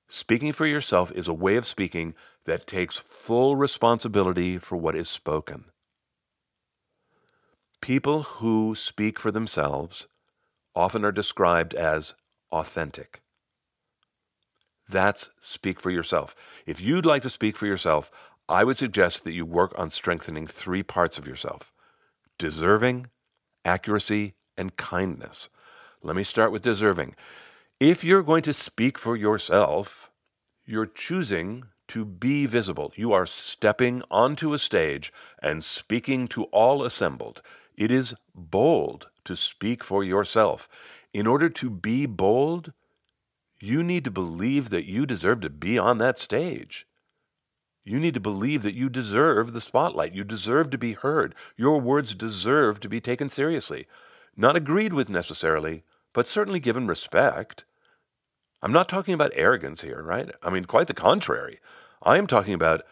Speaking 0.10 0.54
for 0.54 0.66
yourself 0.66 1.12
is 1.12 1.28
a 1.28 1.34
way 1.34 1.56
of 1.56 1.68
speaking 1.68 2.16
that 2.46 2.66
takes 2.66 2.98
full 2.98 3.56
responsibility 3.56 4.58
for 4.58 4.78
what 4.78 4.96
is 4.96 5.10
spoken. 5.10 5.66
People 7.82 8.24
who 8.24 8.74
speak 8.76 9.20
for 9.20 9.32
themselves 9.32 10.08
often 10.76 11.04
are 11.04 11.12
described 11.12 11.74
as 11.74 12.16
authentic. 12.52 13.22
That's 14.90 15.30
speak 15.40 15.80
for 15.80 15.92
yourself. 15.92 16.36
If 16.66 16.80
you'd 16.80 17.06
like 17.06 17.22
to 17.24 17.30
speak 17.30 17.58
for 17.58 17.66
yourself, 17.66 18.10
I 18.50 18.64
would 18.64 18.78
suggest 18.78 19.24
that 19.24 19.34
you 19.34 19.46
work 19.46 19.78
on 19.78 19.90
strengthening 19.90 20.48
three 20.48 20.84
parts 20.84 21.18
of 21.18 21.28
yourself 21.28 21.74
deserving, 22.38 23.08
accuracy, 23.66 24.36
and 24.58 24.78
kindness. 24.78 25.50
Let 26.04 26.16
me 26.16 26.24
start 26.24 26.52
with 26.52 26.62
deserving. 26.62 27.16
If 27.80 28.04
you're 28.04 28.24
going 28.24 28.44
to 28.44 28.54
speak 28.54 28.98
for 28.98 29.16
yourself, 29.16 30.10
you're 30.66 30.86
choosing 30.86 31.66
to 31.90 32.06
be 32.06 32.46
visible. 32.46 32.92
You 32.96 33.14
are 33.14 33.26
stepping 33.26 34.04
onto 34.12 34.54
a 34.54 34.60
stage 34.60 35.14
and 35.42 35.64
speaking 35.64 36.28
to 36.30 36.46
all 36.46 36.84
assembled. 36.84 37.42
It 37.76 37.92
is 37.92 38.16
bold 38.36 39.10
to 39.26 39.36
speak 39.36 39.84
for 39.84 40.04
yourself. 40.04 40.68
In 41.14 41.28
order 41.28 41.50
to 41.50 41.70
be 41.70 42.06
bold, 42.06 42.74
you 43.60 43.84
need 43.84 44.04
to 44.04 44.12
believe 44.12 44.70
that 44.70 44.86
you 44.86 45.06
deserve 45.06 45.42
to 45.42 45.50
be 45.50 45.78
on 45.78 45.98
that 46.00 46.20
stage. 46.20 46.87
You 47.88 48.00
need 48.00 48.16
to 48.16 48.20
believe 48.20 48.64
that 48.64 48.76
you 48.76 48.90
deserve 48.90 49.54
the 49.54 49.62
spotlight. 49.62 50.14
You 50.14 50.26
deserve 50.26 50.70
to 50.72 50.78
be 50.78 50.94
heard. 50.94 51.34
Your 51.56 51.80
words 51.80 52.14
deserve 52.14 52.82
to 52.82 52.90
be 52.90 53.00
taken 53.00 53.30
seriously. 53.30 53.88
Not 54.36 54.58
agreed 54.58 54.94
with 54.94 55.10
necessarily, 55.10 55.84
but 56.14 56.28
certainly 56.28 56.60
given 56.60 56.88
respect. 56.88 57.64
I'm 58.62 58.74
not 58.74 58.90
talking 58.90 59.14
about 59.14 59.32
arrogance 59.36 59.82
here, 59.82 60.04
right? 60.04 60.30
I 60.44 60.50
mean, 60.50 60.66
quite 60.66 60.88
the 60.88 60.94
contrary. 60.94 61.60
I 62.04 62.18
am 62.18 62.28
talking 62.28 62.54
about 62.54 62.84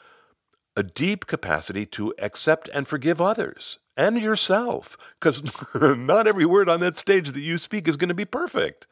a 0.78 0.84
deep 0.84 1.28
capacity 1.28 1.86
to 1.88 2.14
accept 2.20 2.70
and 2.74 2.88
forgive 2.88 3.20
others 3.20 3.80
and 3.98 4.22
yourself, 4.22 4.98
because 5.20 5.42
not 5.76 6.28
every 6.28 6.46
word 6.46 6.70
on 6.70 6.80
that 6.82 6.98
stage 6.98 7.32
that 7.32 7.42
you 7.42 7.58
speak 7.58 7.88
is 7.88 7.98
going 7.98 8.10
to 8.10 8.16
be 8.16 8.26
perfect. 8.26 8.88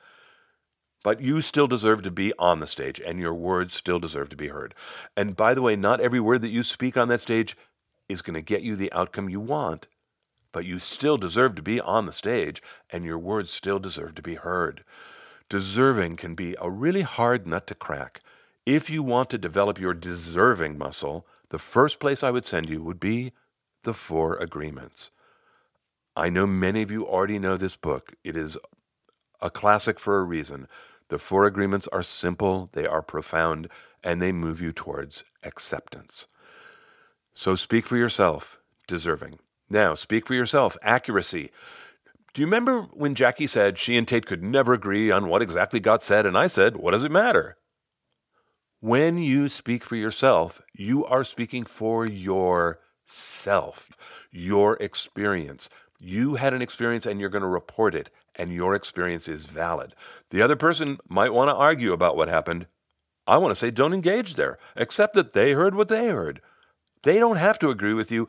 But 1.04 1.22
you 1.22 1.42
still 1.42 1.68
deserve 1.68 2.02
to 2.04 2.12
be 2.12 2.34
on 2.40 2.60
the 2.60 2.68
stage, 2.68 3.00
and 3.00 3.20
your 3.20 3.34
words 3.34 3.76
still 3.76 4.00
deserve 4.00 4.30
to 4.30 4.38
be 4.38 4.48
heard. 4.48 4.74
And 5.18 5.36
by 5.36 5.54
the 5.54 5.62
way, 5.62 5.76
not 5.76 6.00
every 6.00 6.20
word 6.20 6.42
that 6.42 6.50
you 6.50 6.64
speak 6.64 6.96
on 6.96 7.10
that 7.10 7.22
stage 7.22 7.58
is 8.08 8.22
going 8.22 8.36
to 8.36 8.42
get 8.42 8.64
you 8.64 8.76
the 8.76 8.92
outcome 8.94 9.30
you 9.30 9.40
want, 9.40 9.88
but 10.54 10.66
you 10.66 10.80
still 10.80 11.18
deserve 11.18 11.56
to 11.56 11.62
be 11.62 11.82
on 11.82 12.06
the 12.06 12.12
stage, 12.12 12.62
and 12.90 13.04
your 13.04 13.18
words 13.18 13.52
still 13.52 13.80
deserve 13.80 14.16
to 14.16 14.22
be 14.22 14.36
heard. 14.36 14.84
Deserving 15.50 16.16
can 16.16 16.36
be 16.36 16.56
a 16.62 16.70
really 16.70 17.02
hard 17.02 17.46
nut 17.46 17.68
to 17.68 17.76
crack. 17.76 18.22
If 18.66 18.90
you 18.90 19.04
want 19.04 19.30
to 19.32 19.38
develop 19.38 19.80
your 19.80 19.94
deserving 19.94 20.78
muscle, 20.78 21.28
the 21.50 21.60
first 21.60 22.00
place 22.00 22.24
I 22.24 22.32
would 22.32 22.46
send 22.46 22.70
you 22.70 22.82
would 22.82 23.00
be 23.00 23.34
the 23.84 23.94
Four 23.94 24.38
Agreements. 24.38 25.12
I 26.16 26.30
know 26.30 26.48
many 26.48 26.82
of 26.82 26.92
you 26.92 27.06
already 27.06 27.40
know 27.40 27.58
this 27.58 27.76
book. 27.76 28.14
It 28.24 28.38
is 28.38 28.58
a 29.42 29.50
classic 29.50 30.00
for 30.00 30.20
a 30.20 30.24
reason. 30.24 30.68
The 31.10 31.20
Four 31.20 31.46
Agreements 31.46 31.88
are 31.92 32.04
simple, 32.04 32.70
they 32.74 32.86
are 32.86 33.02
profound, 33.02 33.68
and 34.04 34.22
they 34.22 34.32
move 34.32 34.62
you 34.62 34.72
towards 34.72 35.24
acceptance. 35.44 36.28
So 37.34 37.56
speak 37.56 37.86
for 37.86 37.98
yourself, 37.98 38.60
deserving. 38.88 39.36
Now, 39.70 39.96
speak 39.96 40.28
for 40.28 40.34
yourself, 40.34 40.78
accuracy. 40.82 41.52
Do 42.34 42.42
you 42.42 42.48
remember 42.48 42.84
when 42.94 43.16
Jackie 43.16 43.48
said 43.48 43.78
she 43.78 43.96
and 43.96 44.08
Tate 44.08 44.26
could 44.26 44.44
never 44.44 44.74
agree 44.74 45.12
on 45.12 45.28
what 45.28 45.42
exactly 45.42 45.80
got 45.80 46.02
said? 46.04 46.26
And 46.26 46.38
I 46.38 46.48
said, 46.48 46.78
What 46.78 46.92
does 46.92 47.04
it 47.04 47.12
matter? 47.12 47.58
When 48.80 49.18
you 49.18 49.50
speak 49.50 49.84
for 49.84 49.96
yourself, 49.96 50.62
you 50.74 51.06
are 51.06 51.24
speaking 51.24 51.64
for 51.64 52.06
yourself, 52.06 52.78
your 54.32 54.78
experience. 54.78 55.70
You 56.00 56.36
had 56.36 56.54
an 56.54 56.62
experience 56.62 57.06
and 57.06 57.20
you're 57.20 57.30
going 57.30 57.44
to 57.44 57.48
report 57.48 57.96
it, 57.96 58.10
and 58.36 58.52
your 58.52 58.74
experience 58.74 59.28
is 59.28 59.46
valid. 59.46 59.94
The 60.30 60.42
other 60.42 60.56
person 60.56 60.98
might 61.08 61.34
want 61.34 61.50
to 61.50 61.56
argue 61.56 61.94
about 61.94 62.18
what 62.18 62.30
happened. 62.30 62.68
I 63.26 63.38
want 63.38 63.52
to 63.52 63.56
say 63.56 63.72
don't 63.72 63.94
engage 63.94 64.36
there. 64.36 64.58
Accept 64.76 65.14
that 65.16 65.34
they 65.34 65.54
heard 65.54 65.76
what 65.76 65.88
they 65.88 66.08
heard. 66.08 66.42
They 67.04 67.20
don't 67.20 67.38
have 67.38 67.60
to 67.60 67.70
agree 67.70 67.94
with 67.94 68.12
you, 68.12 68.28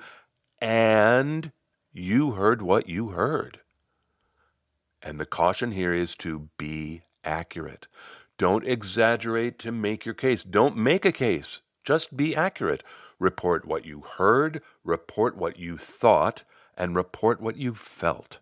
and 0.60 1.52
you 1.92 2.32
heard 2.32 2.60
what 2.60 2.88
you 2.88 3.08
heard. 3.08 3.60
And 5.02 5.20
the 5.20 5.26
caution 5.26 5.72
here 5.72 5.92
is 5.92 6.14
to 6.16 6.48
be 6.58 7.02
accurate. 7.24 7.86
Don't 8.36 8.66
exaggerate 8.66 9.58
to 9.60 9.70
make 9.70 10.04
your 10.04 10.14
case. 10.14 10.42
Don't 10.42 10.76
make 10.76 11.04
a 11.04 11.12
case. 11.12 11.60
Just 11.84 12.16
be 12.16 12.34
accurate. 12.34 12.82
Report 13.18 13.64
what 13.64 13.84
you 13.84 14.00
heard, 14.16 14.60
report 14.82 15.36
what 15.36 15.58
you 15.58 15.78
thought, 15.78 16.42
and 16.76 16.96
report 16.96 17.40
what 17.40 17.56
you 17.56 17.74
felt. 17.74 18.40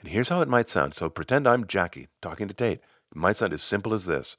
And 0.00 0.08
here's 0.08 0.28
how 0.28 0.40
it 0.40 0.48
might 0.48 0.68
sound. 0.68 0.94
So 0.94 1.08
pretend 1.08 1.46
I'm 1.46 1.66
Jackie 1.66 2.08
talking 2.22 2.48
to 2.48 2.54
Tate. 2.54 2.80
It 3.10 3.16
might 3.16 3.36
sound 3.36 3.52
as 3.52 3.62
simple 3.62 3.94
as 3.94 4.06
this 4.06 4.36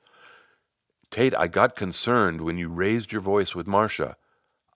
Tate, 1.12 1.34
I 1.36 1.48
got 1.48 1.76
concerned 1.76 2.42
when 2.42 2.58
you 2.58 2.70
raised 2.70 3.12
your 3.12 3.22
voice 3.22 3.56
with 3.56 3.68
Marcia. 3.68 4.16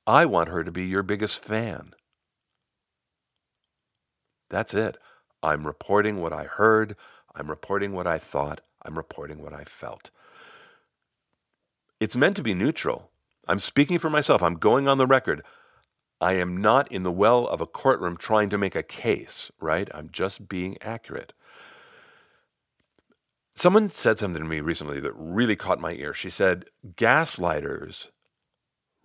I 0.07 0.25
want 0.25 0.49
her 0.49 0.63
to 0.63 0.71
be 0.71 0.85
your 0.85 1.03
biggest 1.03 1.39
fan. 1.43 1.93
That's 4.49 4.73
it. 4.73 4.97
I'm 5.41 5.65
reporting 5.65 6.21
what 6.21 6.33
I 6.33 6.43
heard. 6.43 6.95
I'm 7.35 7.49
reporting 7.49 7.93
what 7.93 8.07
I 8.07 8.17
thought. 8.17 8.61
I'm 8.83 8.97
reporting 8.97 9.41
what 9.41 9.53
I 9.53 9.63
felt. 9.63 10.11
It's 11.99 12.15
meant 12.15 12.35
to 12.35 12.43
be 12.43 12.53
neutral. 12.53 13.11
I'm 13.47 13.59
speaking 13.59 13.99
for 13.99 14.09
myself. 14.09 14.41
I'm 14.41 14.55
going 14.55 14.87
on 14.87 14.97
the 14.97 15.07
record. 15.07 15.43
I 16.23 16.35
am 16.35 16.55
not 16.55 16.89
in 16.89 17.03
the 17.03 17.11
well 17.11 17.45
of 17.47 17.59
a 17.59 17.67
courtroom 17.67 18.15
trying 18.15 18.49
to 18.51 18.57
make 18.57 18.75
a 18.77 18.81
case, 18.81 19.51
right? 19.59 19.89
I'm 19.93 20.09
just 20.09 20.47
being 20.47 20.77
accurate. 20.81 21.33
Someone 23.57 23.89
said 23.89 24.19
something 24.19 24.41
to 24.41 24.47
me 24.47 24.61
recently 24.61 25.01
that 25.01 25.11
really 25.17 25.57
caught 25.57 25.81
my 25.81 25.91
ear. 25.91 26.13
She 26.13 26.29
said, 26.29 26.67
Gaslighters, 26.95 28.07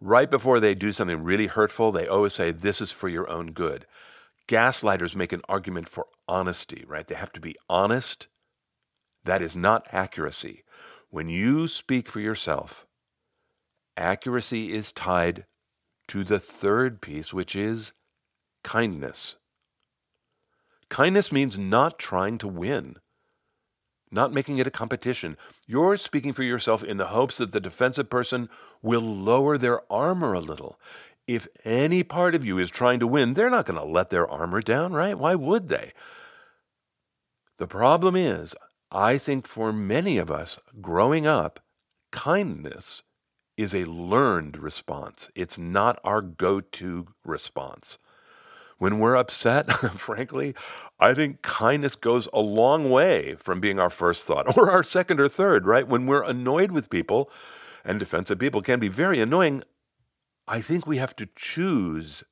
right 0.01 0.31
before 0.31 0.61
they 0.61 0.77
do 0.77 0.93
something 0.93 1.25
really 1.25 1.49
hurtful, 1.49 1.91
they 1.91 2.07
always 2.07 2.35
say, 2.35 2.53
This 2.53 2.81
is 2.81 2.93
for 2.93 3.09
your 3.09 3.29
own 3.29 3.51
good. 3.51 3.85
Gaslighters 4.47 5.17
make 5.17 5.33
an 5.33 5.43
argument 5.49 5.89
for 5.89 6.07
honesty, 6.29 6.85
right? 6.87 7.09
They 7.09 7.17
have 7.17 7.33
to 7.33 7.41
be 7.41 7.57
honest. 7.69 8.29
That 9.25 9.43
is 9.43 9.57
not 9.57 9.89
accuracy. 9.91 10.63
When 11.11 11.29
you 11.29 11.67
speak 11.67 12.09
for 12.09 12.21
yourself, 12.21 12.87
accuracy 13.97 14.73
is 14.73 14.93
tied 14.93 15.47
to 16.09 16.25
the 16.25 16.39
third 16.39 17.01
piece, 17.01 17.33
which 17.33 17.55
is 17.55 17.93
kindness. 18.65 19.37
Kindness 20.89 21.31
means 21.31 21.59
not 21.59 21.99
trying 21.99 22.39
to 22.39 22.49
win 22.49 22.97
not 24.11 24.33
making 24.33 24.59
it 24.59 24.67
a 24.67 24.71
competition. 24.71 25.37
You're 25.67 25.97
speaking 25.97 26.33
for 26.33 26.43
yourself 26.43 26.83
in 26.83 26.97
the 26.97 27.07
hopes 27.07 27.39
that 27.39 27.53
the 27.53 27.61
defensive 27.61 28.11
person 28.11 28.49
will 28.83 29.03
lower 29.03 29.59
their 29.59 29.81
armor 29.93 30.33
a 30.33 30.41
little. 30.41 30.79
If 31.27 31.47
any 31.65 32.03
part 32.03 32.35
of 32.35 32.45
you 32.45 32.59
is 32.59 32.71
trying 32.71 33.01
to 33.01 33.07
win, 33.07 33.35
they're 33.35 33.51
not 33.51 33.67
going 33.67 33.79
to 33.79 33.85
let 33.85 34.11
their 34.11 34.29
armor 34.29 34.63
down, 34.63 34.93
right? 34.93 35.19
Why 35.19 35.35
would 35.35 35.69
they? 35.69 35.93
The 37.59 37.67
problem 37.67 38.17
is, 38.17 38.55
I 38.91 39.19
think 39.19 39.47
for 39.47 39.73
many 39.73 40.17
of 40.17 40.31
us 40.31 40.59
growing 40.81 41.27
up, 41.27 41.61
kindness 42.11 43.03
is 43.59 43.75
a 43.75 43.85
learned 43.85 44.57
response. 44.57 45.31
It's 45.35 45.59
not 45.59 45.99
our 46.05 46.23
go 46.23 46.61
to 46.61 47.09
response. 47.25 47.99
When 48.79 49.01
we're 49.01 49.17
upset, 49.17 49.71
frankly, 49.99 50.55
I 51.01 51.13
think 51.13 51.43
kindness 51.43 51.97
goes 51.97 52.29
a 52.33 52.39
long 52.39 52.89
way 52.89 53.35
from 53.35 53.59
being 53.61 53.81
our 53.81 53.91
first 53.91 54.25
thought 54.25 54.57
or 54.57 54.71
our 54.71 54.85
second 54.85 55.21
or 55.21 55.29
third, 55.29 55.67
right? 55.67 55.87
When 55.87 56.07
we're 56.07 56.23
annoyed 56.23 56.71
with 56.71 56.89
people, 56.89 57.31
and 57.85 57.99
defensive 57.99 58.39
people 58.39 58.63
can 58.63 58.79
be 58.79 58.89
very 58.89 59.21
annoying, 59.21 59.65
I 60.47 60.61
think 60.61 60.87
we 60.87 60.99
have 60.99 61.17
to 61.17 61.29
choose 61.35 62.23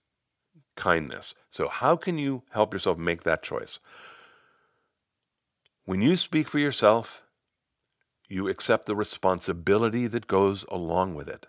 kindness. 0.76 1.34
So, 1.50 1.68
how 1.68 1.96
can 1.96 2.18
you 2.18 2.44
help 2.50 2.72
yourself 2.72 2.98
make 2.98 3.24
that 3.24 3.42
choice? 3.42 3.80
When 5.84 6.02
you 6.02 6.16
speak 6.16 6.48
for 6.48 6.58
yourself, 6.58 7.22
you 8.28 8.48
accept 8.48 8.86
the 8.86 8.96
responsibility 8.96 10.06
that 10.06 10.26
goes 10.26 10.64
along 10.70 11.14
with 11.14 11.28
it. 11.28 11.46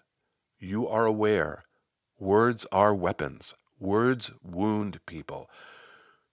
You 0.60 0.88
are 0.88 1.06
aware. 1.06 1.64
Words 2.20 2.66
are 2.72 2.94
weapons. 2.94 3.54
Words 3.80 4.32
wound 4.44 5.00
people. 5.06 5.50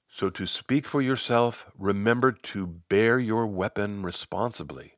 So 0.08 0.30
to 0.30 0.46
speak 0.46 0.86
for 0.86 1.02
yourself, 1.02 1.66
remember 1.76 2.32
to 2.32 2.66
bear 2.66 3.18
your 3.18 3.46
weapon 3.46 4.02
responsibly. 4.02 4.94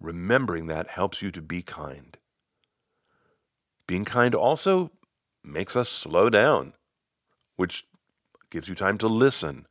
Remembering 0.00 0.66
that 0.66 0.88
helps 0.88 1.22
you 1.22 1.30
to 1.30 1.40
be 1.40 1.62
kind. 1.62 2.16
Being 3.86 4.04
kind 4.04 4.34
also 4.34 4.90
makes 5.42 5.76
us 5.76 5.88
slow 5.88 6.30
down, 6.30 6.74
which 7.56 7.84
gives 8.50 8.68
you 8.68 8.74
time 8.74 8.98
to 8.98 9.06
listen 9.06 9.66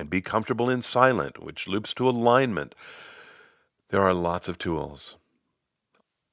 and 0.00 0.10
be 0.10 0.22
comfortable 0.22 0.70
in 0.70 0.80
silent, 0.82 1.38
which 1.42 1.68
loops 1.68 1.92
to 1.94 2.08
alignment. 2.08 2.74
There 3.90 4.00
are 4.00 4.14
lots 4.14 4.48
of 4.48 4.56
tools. 4.56 5.16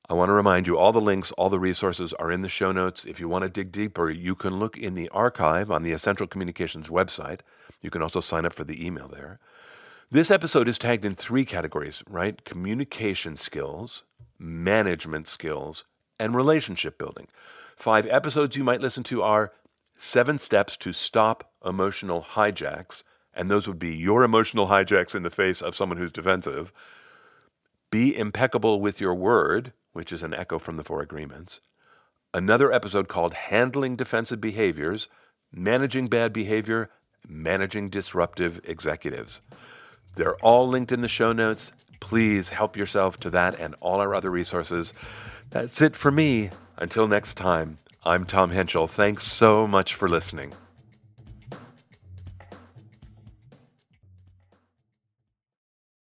I 0.10 0.14
want 0.14 0.30
to 0.30 0.34
remind 0.34 0.68
you 0.68 0.78
all 0.78 0.94
the 0.94 1.02
links, 1.02 1.34
all 1.34 1.50
the 1.50 1.60
resources 1.60 2.14
are 2.14 2.32
in 2.32 2.42
the 2.42 2.50
show 2.50 2.72
notes. 2.72 3.04
If 3.04 3.20
you 3.20 3.28
want 3.28 3.44
to 3.44 3.50
dig 3.50 3.74
deeper, 3.74 4.10
you 4.10 4.36
can 4.36 4.58
look 4.58 4.78
in 4.78 4.96
the 4.96 5.10
archive 5.10 5.70
on 5.70 5.84
the 5.84 5.92
Essential 5.92 6.28
Communications 6.28 6.88
website. 6.88 7.42
You 7.82 7.90
can 7.90 8.02
also 8.02 8.22
sign 8.22 8.46
up 8.46 8.54
for 8.54 8.64
the 8.64 8.86
email 8.86 9.10
there. 9.10 9.40
This 10.10 10.32
episode 10.32 10.70
is 10.70 10.78
tagged 10.78 11.04
in 11.04 11.16
three 11.16 11.44
categories, 11.44 12.02
right? 12.10 12.42
Communication 12.46 13.36
skills, 13.36 14.04
management 14.40 15.28
skills, 15.28 15.84
and 16.18 16.34
relationship 16.34 16.98
building. 16.98 17.28
Five 17.76 18.06
episodes 18.06 18.56
you 18.56 18.64
might 18.64 18.80
listen 18.80 19.04
to 19.04 19.22
are 19.22 19.52
Seven 19.94 20.40
Steps 20.40 20.78
to 20.78 20.94
Stop 20.94 21.52
Emotional 21.66 22.26
Hijacks, 22.32 23.04
and 23.38 23.50
those 23.50 23.67
would 23.67 23.80
be 23.80 23.95
your 23.95 24.23
emotional 24.23 24.67
hijacks 24.67 25.15
in 25.15 25.23
the 25.23 25.30
face 25.30 25.62
of 25.62 25.76
someone 25.76 26.00
who's 26.00 26.12
defensive. 26.12 26.73
Be 27.91 28.17
impeccable 28.17 28.82
with 28.82 29.00
your 29.00 29.13
word, 29.13 29.71
which 29.93 30.12
is 30.12 30.23
an 30.23 30.34
echo 30.34 30.60
from 30.60 30.76
the 30.76 30.84
Four 30.84 31.02
Agreements. 31.02 31.62
Another 32.34 32.71
episode 32.73 33.08
called 33.08 33.36
Handling 33.36 33.95
Defensive 33.95 34.41
Behaviors, 34.41 35.08
Managing 35.54 36.08
Bad 36.08 36.34
Behavior, 36.34 36.89
Managing 37.28 37.89
Disruptive 37.89 38.60
Executives. 38.63 39.39
They're 40.15 40.36
all 40.38 40.67
linked 40.67 40.91
in 40.91 41.02
the 41.02 41.08
show 41.08 41.32
notes. 41.32 41.71
Please 42.00 42.50
help 42.50 42.76
yourself 42.76 43.19
to 43.21 43.30
that 43.30 43.60
and 43.60 43.76
all 43.80 44.02
our 44.02 44.15
other 44.15 44.32
resources. 44.32 44.93
That's 45.52 45.82
it 45.82 45.95
for 45.95 46.12
me. 46.12 46.50
Until 46.76 47.08
next 47.08 47.36
time, 47.36 47.78
I'm 48.04 48.26
Tom 48.26 48.50
Henschel. 48.50 48.88
Thanks 48.88 49.23
so 49.23 49.67
much 49.67 49.93
for 49.93 50.10
listening. 50.10 50.54